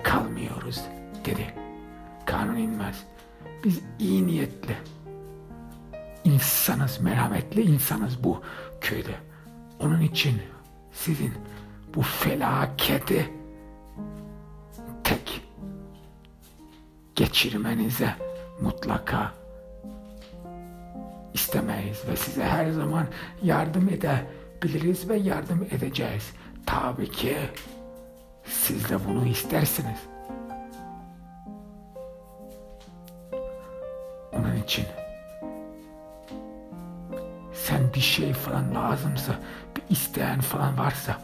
kalmıyoruz 0.03 0.81
dedi. 1.25 1.55
Kanun 2.27 2.57
inmez. 2.57 3.05
Biz 3.65 3.81
iyi 3.99 4.27
niyetli 4.27 4.77
insanız, 6.25 7.01
merhametli 7.01 7.63
insanız 7.63 8.25
bu 8.25 8.43
köyde. 8.81 9.15
Onun 9.81 10.01
için 10.01 10.43
sizin 10.93 11.33
bu 11.97 12.03
felaketi 12.03 13.31
tek 15.05 15.41
geçirmenize 17.15 18.15
mutlaka 18.61 19.33
istemeyiz 21.35 22.03
ve 22.09 22.17
size 22.17 22.45
her 22.45 22.71
zaman 22.71 23.07
yardım 23.43 23.89
edebiliriz 23.89 25.09
ve 25.09 25.17
yardım 25.17 25.67
edeceğiz. 25.71 26.33
Tabii 26.67 27.11
ki 27.11 27.37
siz 28.45 28.89
de 28.91 28.97
bunu 29.09 29.27
istersiniz. 29.27 29.99
Onun 34.33 34.57
için 34.65 34.87
sen 37.53 37.95
bir 37.95 38.01
şey 38.01 38.33
falan 38.33 38.75
lazımsa, 38.75 39.35
bir 39.77 39.83
isteyen 39.95 40.41
falan 40.41 40.79
varsa 40.79 41.19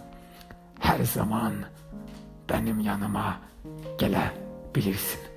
her 0.81 1.05
zaman 1.05 1.53
benim 2.49 2.81
yanıma 2.81 3.41
gelebilirsin. 3.99 5.31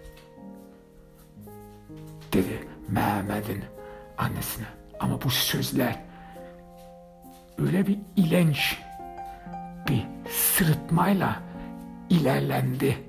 dedi 2.33 2.67
Mehmet'in 2.89 3.63
annesine. 4.17 4.65
Ama 4.99 5.21
bu 5.21 5.29
sözler 5.29 5.99
öyle 7.57 7.87
bir 7.87 7.99
ilenç 8.15 8.77
bir 9.89 10.05
sırıtmayla 10.29 11.39
ilerlendi. 12.09 13.03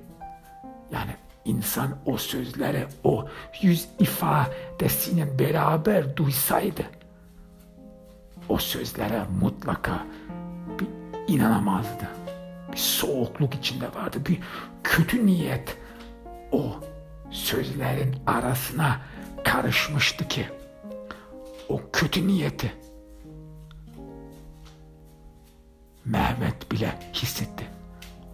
Yani 0.93 1.11
insan 1.45 1.99
o 2.07 2.16
sözleri 2.16 2.87
o 3.05 3.28
yüz 3.62 3.89
ifadesiyle 3.99 5.39
beraber 5.39 6.16
duysaydı 6.16 6.82
o 8.49 8.59
sözlere 8.59 9.22
mutlaka 9.41 10.07
bir 10.80 10.89
inanamazdı. 11.35 12.23
Bir 12.74 12.78
soğukluk 12.78 13.54
içinde 13.54 13.94
vardı. 13.94 14.18
Bir 14.28 14.38
kötü 14.84 15.26
niyet 15.26 15.76
o 16.52 16.80
sözlerin 17.30 18.16
arasına 18.26 19.00
karışmıştı 19.44 20.28
ki 20.28 20.46
o 21.68 21.80
kötü 21.92 22.26
niyeti 22.26 22.72
Mehmet 26.04 26.72
bile 26.72 26.98
hissetti. 27.12 27.66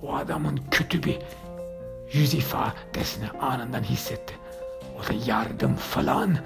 O 0.02 0.14
adamın 0.14 0.60
kötü 0.70 1.02
bir 1.02 1.18
yüz 2.12 2.34
ifadesini 2.34 3.30
anından 3.30 3.82
hissetti. 3.82 4.34
O 4.98 5.08
da 5.08 5.12
yardım 5.26 5.74
falan 5.74 6.38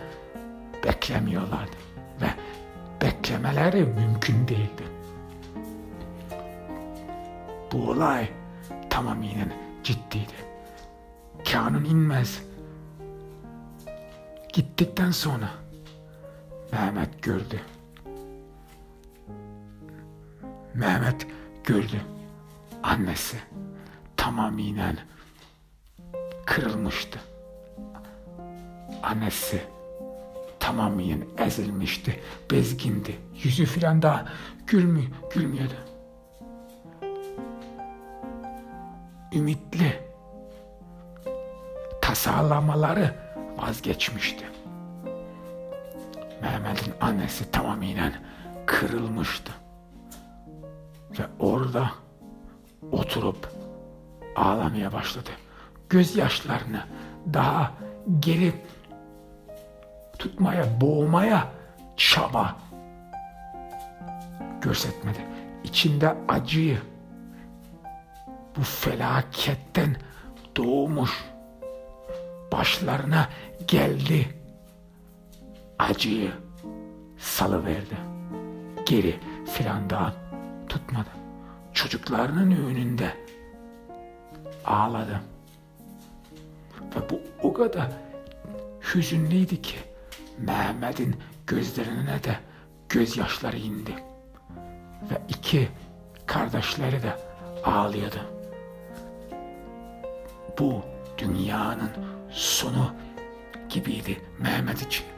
beklemiyorlardı. 0.84 1.76
Ve 2.20 2.26
beklemeleri 3.02 3.84
mümkün 3.84 4.48
değildi. 4.48 4.93
Bu 7.74 7.90
olay 7.90 8.28
tamamen 8.90 9.52
ciddiydi. 9.84 10.34
Kanun 11.52 11.84
inmez. 11.84 12.42
Gittikten 14.52 15.10
sonra 15.10 15.48
Mehmet 16.72 17.22
gördü. 17.22 17.60
Mehmet 20.74 21.26
gördü. 21.64 22.00
Annesi 22.82 23.36
tamamen 24.16 24.96
kırılmıştı. 26.46 27.20
Annesi 29.02 29.62
tamamen 30.60 31.24
ezilmişti, 31.38 32.20
bezgindi. 32.50 33.16
Yüzü 33.42 33.66
filan 33.66 34.02
daha 34.02 34.24
gülmü, 34.66 35.02
gülmüyordu. 35.34 35.93
Ümitli 39.34 40.00
tasarlamaları 42.02 43.14
vazgeçmişti. 43.56 44.44
Mehmet'in 46.42 46.94
annesi 47.00 47.50
tamamen 47.50 48.12
kırılmıştı. 48.66 49.52
Ve 51.18 51.22
orada 51.38 51.90
oturup 52.92 53.48
ağlamaya 54.36 54.92
başladı. 54.92 55.30
Gözyaşlarını 55.88 56.80
daha 57.32 57.72
geri 58.20 58.52
tutmaya, 60.18 60.80
boğmaya 60.80 61.48
çaba 61.96 62.56
göstermedi. 64.60 65.18
İçinde 65.64 66.14
acıyı 66.28 66.78
bu 68.56 68.62
felaketten 68.62 69.96
doğmuş 70.56 71.24
başlarına 72.52 73.28
geldi 73.66 74.28
acıyı 75.78 76.32
salıverdi. 77.18 77.96
Geri 78.86 79.20
filan 79.46 79.90
daha 79.90 80.14
tutmadı. 80.68 81.08
Çocuklarının 81.72 82.50
önünde 82.50 83.16
ağladı. 84.64 85.20
Ve 86.96 87.10
bu 87.10 87.20
o 87.42 87.52
kadar 87.52 87.88
hüzünlüydü 88.94 89.62
ki 89.62 89.76
Mehmet'in 90.38 91.16
gözlerine 91.46 92.24
de 92.24 92.36
gözyaşları 92.88 93.56
indi. 93.56 93.94
Ve 95.10 95.22
iki 95.28 95.68
kardeşleri 96.26 97.02
de 97.02 97.16
ağlıyordu. 97.64 98.33
Bu 100.58 100.82
dünyanın 101.18 101.90
sonu 102.30 102.94
gibiydi 103.68 104.20
Mehmet 104.38 104.82
için. 104.82 105.13